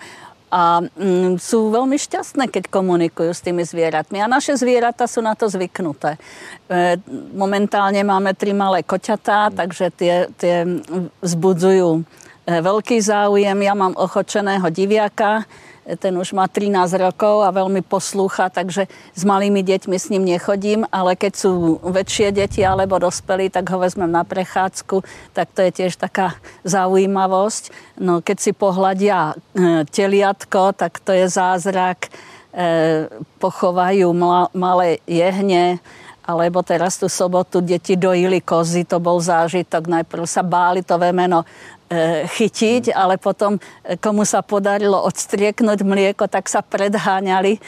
a 0.54 0.86
mm, 0.86 1.42
sú 1.42 1.74
veľmi 1.74 1.98
šťastné, 1.98 2.46
keď 2.54 2.70
komunikujú 2.70 3.34
s 3.34 3.42
tými 3.42 3.66
zvieratmi. 3.66 4.22
A 4.22 4.30
naše 4.30 4.54
zvieratá 4.54 5.10
sú 5.10 5.26
na 5.26 5.34
to 5.34 5.50
zvyknuté. 5.50 6.22
E, 6.70 7.02
momentálne 7.34 8.06
máme 8.06 8.38
tri 8.38 8.54
malé 8.54 8.86
koťatá, 8.86 9.50
takže 9.50 9.90
tie, 9.98 10.30
tie 10.38 10.62
vzbudzujú 11.26 11.90
e, 11.98 12.02
veľký 12.46 13.02
záujem. 13.02 13.58
Ja 13.66 13.74
mám 13.74 13.98
ochočeného 13.98 14.70
diviaka, 14.70 15.50
ten 16.00 16.14
už 16.16 16.32
má 16.32 16.48
13 16.48 16.96
rokov 17.00 17.44
a 17.44 17.52
veľmi 17.52 17.84
poslúcha, 17.84 18.48
takže 18.48 18.88
s 18.90 19.24
malými 19.28 19.60
deťmi 19.60 19.96
s 20.00 20.08
ním 20.08 20.24
nechodím, 20.24 20.88
ale 20.88 21.20
keď 21.20 21.34
sú 21.36 21.52
väčšie 21.84 22.32
deti 22.32 22.64
alebo 22.64 23.00
dospelí, 23.00 23.52
tak 23.52 23.68
ho 23.68 23.78
vezmem 23.80 24.08
na 24.08 24.24
prechádzku, 24.24 25.04
tak 25.36 25.52
to 25.52 25.60
je 25.68 25.72
tiež 25.84 26.00
taká 26.00 26.40
zaujímavosť. 26.64 27.64
No 28.00 28.24
keď 28.24 28.38
si 28.40 28.52
pohľadia 28.56 29.36
e, 29.36 29.84
teliatko, 29.88 30.72
tak 30.76 31.04
to 31.04 31.12
je 31.12 31.28
zázrak, 31.28 32.08
e, 32.08 32.10
pochovajú 33.44 34.08
malé 34.56 35.04
jehne, 35.04 35.84
alebo 36.24 36.64
teraz 36.64 36.98
tú 36.98 37.12
sobotu 37.12 37.62
deti 37.62 38.00
dojili 38.00 38.40
kozy, 38.40 38.88
to 38.88 39.00
bol 39.00 39.20
zážitok. 39.20 39.88
Najprv 39.88 40.24
sa 40.24 40.44
báli 40.44 40.80
to 40.82 40.96
vemeno 40.96 41.44
e, 41.44 42.26
chytiť, 42.28 42.96
ale 42.96 43.20
potom, 43.20 43.60
e, 43.84 43.96
komu 44.00 44.24
sa 44.24 44.40
podarilo 44.40 45.04
odstrieknúť 45.04 45.84
mlieko, 45.84 46.32
tak 46.32 46.48
sa 46.48 46.64
predháňali 46.64 47.60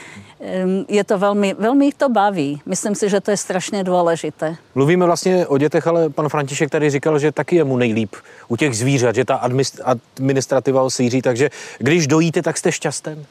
je 0.87 1.03
to 1.03 1.17
velmi, 1.17 1.53
velmi 1.53 1.91
to 1.91 2.09
baví. 2.09 2.61
Myslím 2.65 2.95
si, 2.95 3.09
že 3.09 3.21
to 3.21 3.31
je 3.31 3.37
strašně 3.37 3.83
důležité. 3.83 4.55
Mluvíme 4.75 5.05
vlastně 5.05 5.47
o 5.47 5.57
dětech, 5.57 5.87
ale 5.87 6.09
pan 6.09 6.29
František 6.29 6.69
tady 6.69 6.89
říkal, 6.89 7.19
že 7.19 7.31
taky 7.31 7.55
je 7.55 7.63
mu 7.63 7.77
nejlíp 7.77 8.15
u 8.47 8.55
těch 8.55 8.77
zvířat, 8.77 9.15
že 9.15 9.25
ta 9.25 9.35
administrativa 9.35 10.81
ho 10.81 10.89
takže 11.23 11.49
když 11.77 12.07
dojíte, 12.07 12.41
tak 12.41 12.57
jste 12.57 12.71
šťasten. 12.71 13.25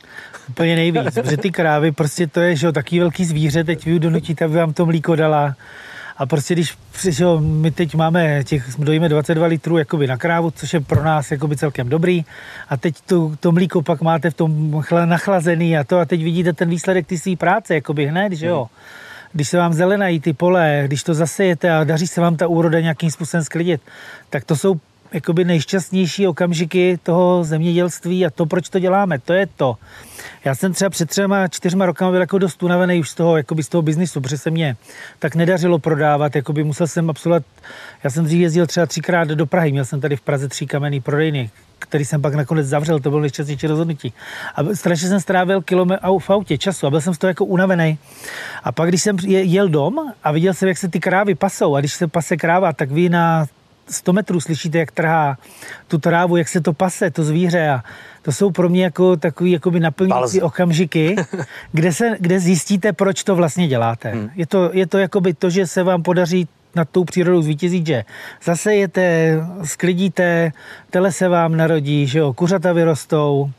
Úplně 0.48 0.76
nejvíc, 0.76 1.02
protože 1.14 1.36
ty 1.36 1.50
krávy, 1.50 1.92
prostě 1.92 2.26
to 2.26 2.40
je, 2.40 2.56
že 2.56 2.66
jo, 2.66 2.72
taký 2.72 3.00
velký 3.00 3.24
zvíře, 3.24 3.64
teď 3.64 3.84
vy 3.84 3.98
donutíte, 3.98 4.44
aby 4.44 4.54
vám 4.54 4.72
to 4.72 4.86
mlíko 4.86 5.16
dala 5.16 5.54
a 6.16 6.26
prostě 6.26 6.54
když 6.54 6.78
přišel, 6.92 7.40
my 7.40 7.70
teď 7.70 7.94
máme, 7.94 8.44
těch, 8.44 8.64
dojíme 8.78 9.08
22 9.08 9.46
litrů 9.46 9.78
jakoby 9.78 10.06
na 10.06 10.16
krávu, 10.16 10.50
což 10.50 10.74
je 10.74 10.80
pro 10.80 11.04
nás 11.04 11.30
jakoby 11.30 11.56
celkem 11.56 11.88
dobrý. 11.88 12.24
A 12.68 12.76
teď 12.76 12.94
to, 13.06 13.32
to 13.40 13.52
mlíko 13.52 13.82
pak 13.82 14.00
máte 14.00 14.30
v 14.30 14.34
tom 14.34 14.82
nachlazený 15.04 15.78
a 15.78 15.84
to 15.84 15.98
a 15.98 16.04
teď 16.04 16.24
vidíte 16.24 16.52
ten 16.52 16.68
výsledek 16.68 17.06
ty 17.06 17.18
své 17.18 17.36
práce, 17.36 17.74
jakoby 17.74 18.06
hned, 18.06 18.32
že 18.32 18.46
jo. 18.46 18.66
Když 19.32 19.48
se 19.48 19.58
vám 19.58 19.72
zelenají 19.72 20.20
ty 20.20 20.32
pole, 20.32 20.82
když 20.86 21.02
to 21.02 21.14
zasejete 21.14 21.70
a 21.70 21.84
daří 21.84 22.06
se 22.06 22.20
vám 22.20 22.36
ta 22.36 22.46
úroda 22.46 22.80
nějakým 22.80 23.10
způsobem 23.10 23.44
sklidit, 23.44 23.80
tak 24.30 24.44
to 24.44 24.56
jsou 24.56 24.80
jakoby 25.14 25.44
nejšťastnější 25.44 26.26
okamžiky 26.26 26.98
toho 27.02 27.44
zemědělství 27.44 28.26
a 28.26 28.30
to, 28.30 28.46
proč 28.46 28.68
to 28.68 28.78
děláme, 28.78 29.18
to 29.18 29.32
je 29.32 29.46
to. 29.56 29.76
Já 30.44 30.54
jsem 30.54 30.72
třeba 30.72 30.90
před 30.90 31.08
třema, 31.08 31.48
čtyřma 31.48 31.86
rokama 31.86 32.10
byl 32.10 32.20
jako 32.20 32.38
dost 32.38 32.62
unavený 32.62 33.00
už 33.00 33.10
z 33.10 33.14
toho, 33.14 33.36
jakoby 33.36 33.62
z 33.62 33.68
toho 33.68 33.82
biznisu, 33.82 34.20
protože 34.20 34.38
se 34.38 34.50
mě 34.50 34.76
tak 35.18 35.34
nedařilo 35.34 35.78
prodávat, 35.78 36.36
jakoby 36.36 36.64
musel 36.64 36.86
jsem 36.86 37.10
absolvovat, 37.10 37.42
já 38.04 38.10
jsem 38.10 38.24
dřív 38.24 38.40
jezdil 38.40 38.66
třeba 38.66 38.86
třikrát 38.86 39.28
do 39.28 39.46
Prahy, 39.46 39.72
měl 39.72 39.84
jsem 39.84 40.00
tady 40.00 40.16
v 40.16 40.20
Praze 40.20 40.48
tři 40.48 40.66
kamenný 40.66 41.00
prodejny, 41.00 41.50
který 41.78 42.04
jsem 42.04 42.22
pak 42.22 42.34
nakonec 42.34 42.66
zavřel, 42.66 43.00
to 43.00 43.10
bylo 43.10 43.20
nejšťastnější 43.20 43.66
rozhodnutí. 43.66 44.12
A 44.54 44.74
strašně 44.74 45.08
jsem 45.08 45.20
strávil 45.20 45.62
kilometr 45.62 46.06
v 46.18 46.30
autě 46.30 46.58
času 46.58 46.86
a 46.86 46.90
byl 46.90 47.00
jsem 47.00 47.14
z 47.14 47.18
toho 47.18 47.28
jako 47.28 47.44
unavený. 47.44 47.98
A 48.64 48.72
pak, 48.72 48.88
když 48.88 49.02
jsem 49.02 49.16
jel 49.26 49.68
dom 49.68 49.94
a 50.24 50.32
viděl 50.32 50.54
jsem, 50.54 50.68
jak 50.68 50.78
se 50.78 50.88
ty 50.88 51.00
krávy 51.00 51.34
pasou 51.34 51.74
a 51.74 51.80
když 51.80 51.92
se 51.92 52.08
pase 52.08 52.36
kráva, 52.36 52.72
tak 52.72 52.90
vy 52.90 53.08
na 53.08 53.46
100 53.90 54.12
metrů 54.12 54.40
slyšíte, 54.40 54.78
jak 54.78 54.90
trhá 54.90 55.38
tu 55.88 55.98
trávu, 55.98 56.36
jak 56.36 56.48
se 56.48 56.60
to 56.60 56.72
pase, 56.72 57.10
to 57.10 57.24
zvíře 57.24 57.68
a 57.68 57.82
to 58.22 58.32
jsou 58.32 58.50
pro 58.50 58.68
mě 58.68 58.84
jako 58.84 59.16
takový 59.16 59.50
jakoby 59.50 59.80
naplňující 59.80 60.42
okamžiky, 60.42 61.16
kde, 61.72 61.92
se, 61.92 62.16
kde 62.20 62.40
zjistíte, 62.40 62.92
proč 62.92 63.24
to 63.24 63.36
vlastně 63.36 63.68
děláte. 63.68 64.10
Hmm. 64.10 64.30
Je 64.34 64.46
to, 64.46 64.70
je 64.72 64.86
to 64.86 64.98
jakoby 64.98 65.34
to, 65.34 65.50
že 65.50 65.66
se 65.66 65.82
vám 65.82 66.02
podaří 66.02 66.48
nad 66.74 66.88
tou 66.88 67.04
přírodou 67.04 67.42
zvítězit, 67.42 67.86
že 67.86 68.04
zasejete, 68.44 69.36
sklidíte, 69.64 70.52
tele 70.90 71.12
se 71.12 71.28
vám 71.28 71.56
narodí, 71.56 72.06
že 72.06 72.18
jo, 72.18 72.32
kuřata 72.32 72.72
vyrostou, 72.72 73.50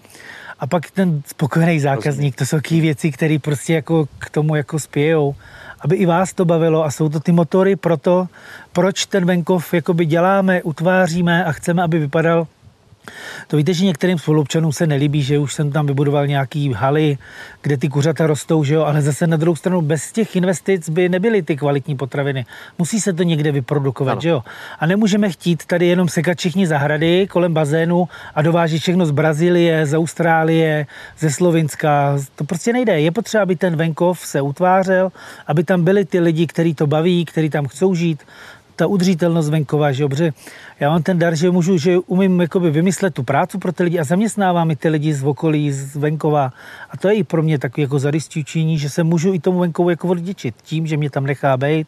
a 0.60 0.68
pak 0.68 0.92
ten 0.92 1.22
spokojený 1.26 1.80
zákazník, 1.80 2.36
to 2.36 2.46
jsou 2.46 2.58
takové 2.58 2.82
věci, 2.82 3.12
které 3.12 3.38
prostě 3.42 3.74
jako 3.74 4.08
k 4.20 4.30
tomu 4.30 4.56
jako 4.56 4.80
spějou 4.80 5.36
aby 5.82 5.96
i 5.96 6.06
vás 6.06 6.34
to 6.34 6.46
bavilo. 6.46 6.86
A 6.86 6.92
jsou 6.92 7.10
to 7.10 7.20
ty 7.20 7.32
motory 7.32 7.76
pro 7.76 7.98
to, 7.98 8.28
proč 8.74 9.06
ten 9.06 9.26
venkov 9.26 9.74
jakoby 9.74 10.06
děláme, 10.06 10.64
utváříme 10.64 11.46
a 11.46 11.52
chceme, 11.52 11.84
aby 11.84 12.00
vypadal 12.00 12.48
to 13.48 13.58
víte, 13.58 13.74
že 13.74 13.86
některým 13.86 14.20
spolupčanům 14.20 14.72
se 14.72 14.88
nelíbí, 14.88 15.24
že 15.24 15.40
už 15.40 15.54
jsem 15.54 15.72
tam 15.72 15.86
vybudoval 15.86 16.28
nějaký 16.28 16.74
haly, 16.74 17.18
kde 17.62 17.78
ty 17.78 17.90
kuřata 17.90 18.28
rostou, 18.28 18.64
že 18.64 18.74
jo, 18.74 18.84
ale 18.84 19.02
zase 19.02 19.28
na 19.28 19.38
druhou 19.38 19.56
stranu 19.56 19.82
bez 19.82 20.12
těch 20.12 20.36
investic 20.36 20.90
by 20.90 21.10
nebyly 21.10 21.42
ty 21.42 21.56
kvalitní 21.56 21.96
potraviny. 21.98 22.46
Musí 22.78 23.02
se 23.02 23.14
to 23.14 23.24
někde 23.24 23.52
vyprodukovat, 23.52 24.12
ano. 24.12 24.22
že 24.22 24.30
jo. 24.30 24.44
A 24.80 24.86
nemůžeme 24.86 25.30
chtít 25.30 25.66
tady 25.66 25.88
jenom 25.88 26.10
sekat 26.10 26.38
všichni 26.38 26.68
zahrady 26.68 27.28
kolem 27.28 27.54
bazénu 27.54 28.08
a 28.36 28.42
dovážet 28.42 28.82
všechno 28.82 29.06
z 29.06 29.12
Brazílie, 29.12 29.86
z 29.86 29.94
Austrálie, 29.94 30.88
ze 31.20 31.30
Slovinska. 31.32 32.18
To 32.36 32.44
prostě 32.44 32.74
nejde. 32.74 33.00
Je 33.00 33.12
potřeba, 33.12 33.44
aby 33.44 33.56
ten 33.56 33.76
venkov 33.76 34.20
se 34.20 34.42
utvářel, 34.42 35.12
aby 35.48 35.64
tam 35.64 35.84
byli 35.84 36.06
ty 36.06 36.20
lidi, 36.20 36.48
kteří 36.48 36.74
to 36.74 36.88
baví, 36.88 37.26
kteří 37.26 37.50
tam 37.50 37.68
chcou 37.68 37.96
žít 37.96 38.24
ta 38.76 38.88
udržitelnost 38.88 39.50
venkova, 39.50 39.92
že 39.92 40.04
dobře, 40.04 40.34
já 40.80 40.90
mám 40.90 41.04
ten 41.04 41.20
dar, 41.20 41.36
že 41.36 41.52
můžu, 41.52 41.78
že 41.78 41.98
umím 41.98 42.42
jakoby 42.42 42.72
vymyslet 42.72 43.14
tu 43.14 43.24
práci 43.24 43.58
pro 43.58 43.72
ty 43.72 43.84
lidi 43.84 44.00
a 44.00 44.04
zaměstnávám 44.04 44.72
i 44.72 44.76
ty 44.76 44.90
lidi 44.90 45.14
z 45.14 45.24
okolí, 45.24 45.72
z 45.72 45.96
venkova. 45.96 46.54
A 46.92 46.98
to 46.98 47.08
je 47.08 47.14
i 47.14 47.24
pro 47.24 47.44
mě 47.44 47.60
takový 47.60 47.82
jako 47.82 48.00
zarystující, 48.00 48.78
že 48.78 48.90
se 48.90 49.04
můžu 49.04 49.34
i 49.34 49.40
tomu 49.40 49.60
venkovu 49.60 49.90
jako 49.90 50.08
odděčit 50.08 50.56
tím, 50.64 50.88
že 50.88 50.98
mě 50.98 51.10
tam 51.10 51.26
nechá 51.26 51.58
být 51.58 51.88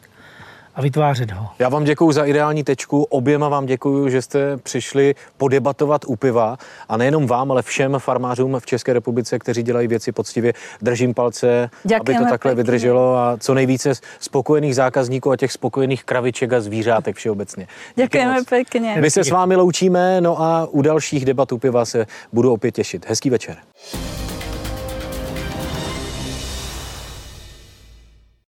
a 0.78 0.82
vytvářet 0.82 1.30
ho. 1.30 1.48
Já 1.58 1.68
vám 1.68 1.84
děkuji 1.84 2.12
za 2.12 2.24
ideální 2.24 2.64
tečku, 2.64 3.02
oběma 3.02 3.48
vám 3.48 3.66
děkuji, 3.66 4.08
že 4.08 4.22
jste 4.22 4.56
přišli 4.56 5.14
podebatovat 5.36 6.04
u 6.06 6.16
piva 6.16 6.56
a 6.88 6.96
nejenom 6.96 7.26
vám, 7.26 7.50
ale 7.50 7.62
všem 7.62 7.96
farmářům 7.98 8.56
v 8.60 8.66
České 8.66 8.92
republice, 8.92 9.38
kteří 9.38 9.62
dělají 9.62 9.88
věci 9.88 10.12
poctivě. 10.12 10.52
Držím 10.82 11.14
palce, 11.14 11.70
Děkujeme 11.84 12.18
aby 12.20 12.24
to 12.24 12.30
takhle 12.30 12.50
pěkně. 12.50 12.62
vydrželo 12.62 13.16
a 13.16 13.36
co 13.40 13.54
nejvíce 13.54 13.92
spokojených 14.20 14.74
zákazníků 14.74 15.30
a 15.30 15.36
těch 15.36 15.52
spokojených 15.52 16.04
kraviček 16.04 16.52
a 16.52 16.60
zvířátek 16.60 17.16
všeobecně. 17.16 17.66
Děkujeme 17.94 18.36
pěkně. 18.48 18.96
My 19.00 19.10
se 19.10 19.24
s 19.24 19.30
vámi 19.30 19.56
loučíme, 19.56 20.20
no 20.20 20.42
a 20.42 20.66
u 20.70 20.82
dalších 20.82 21.24
debat 21.24 21.52
u 21.52 21.58
piva 21.58 21.84
se 21.84 22.06
budu 22.32 22.52
opět 22.52 22.70
těšit. 22.70 23.06
Hezký 23.08 23.30
večer. 23.30 23.56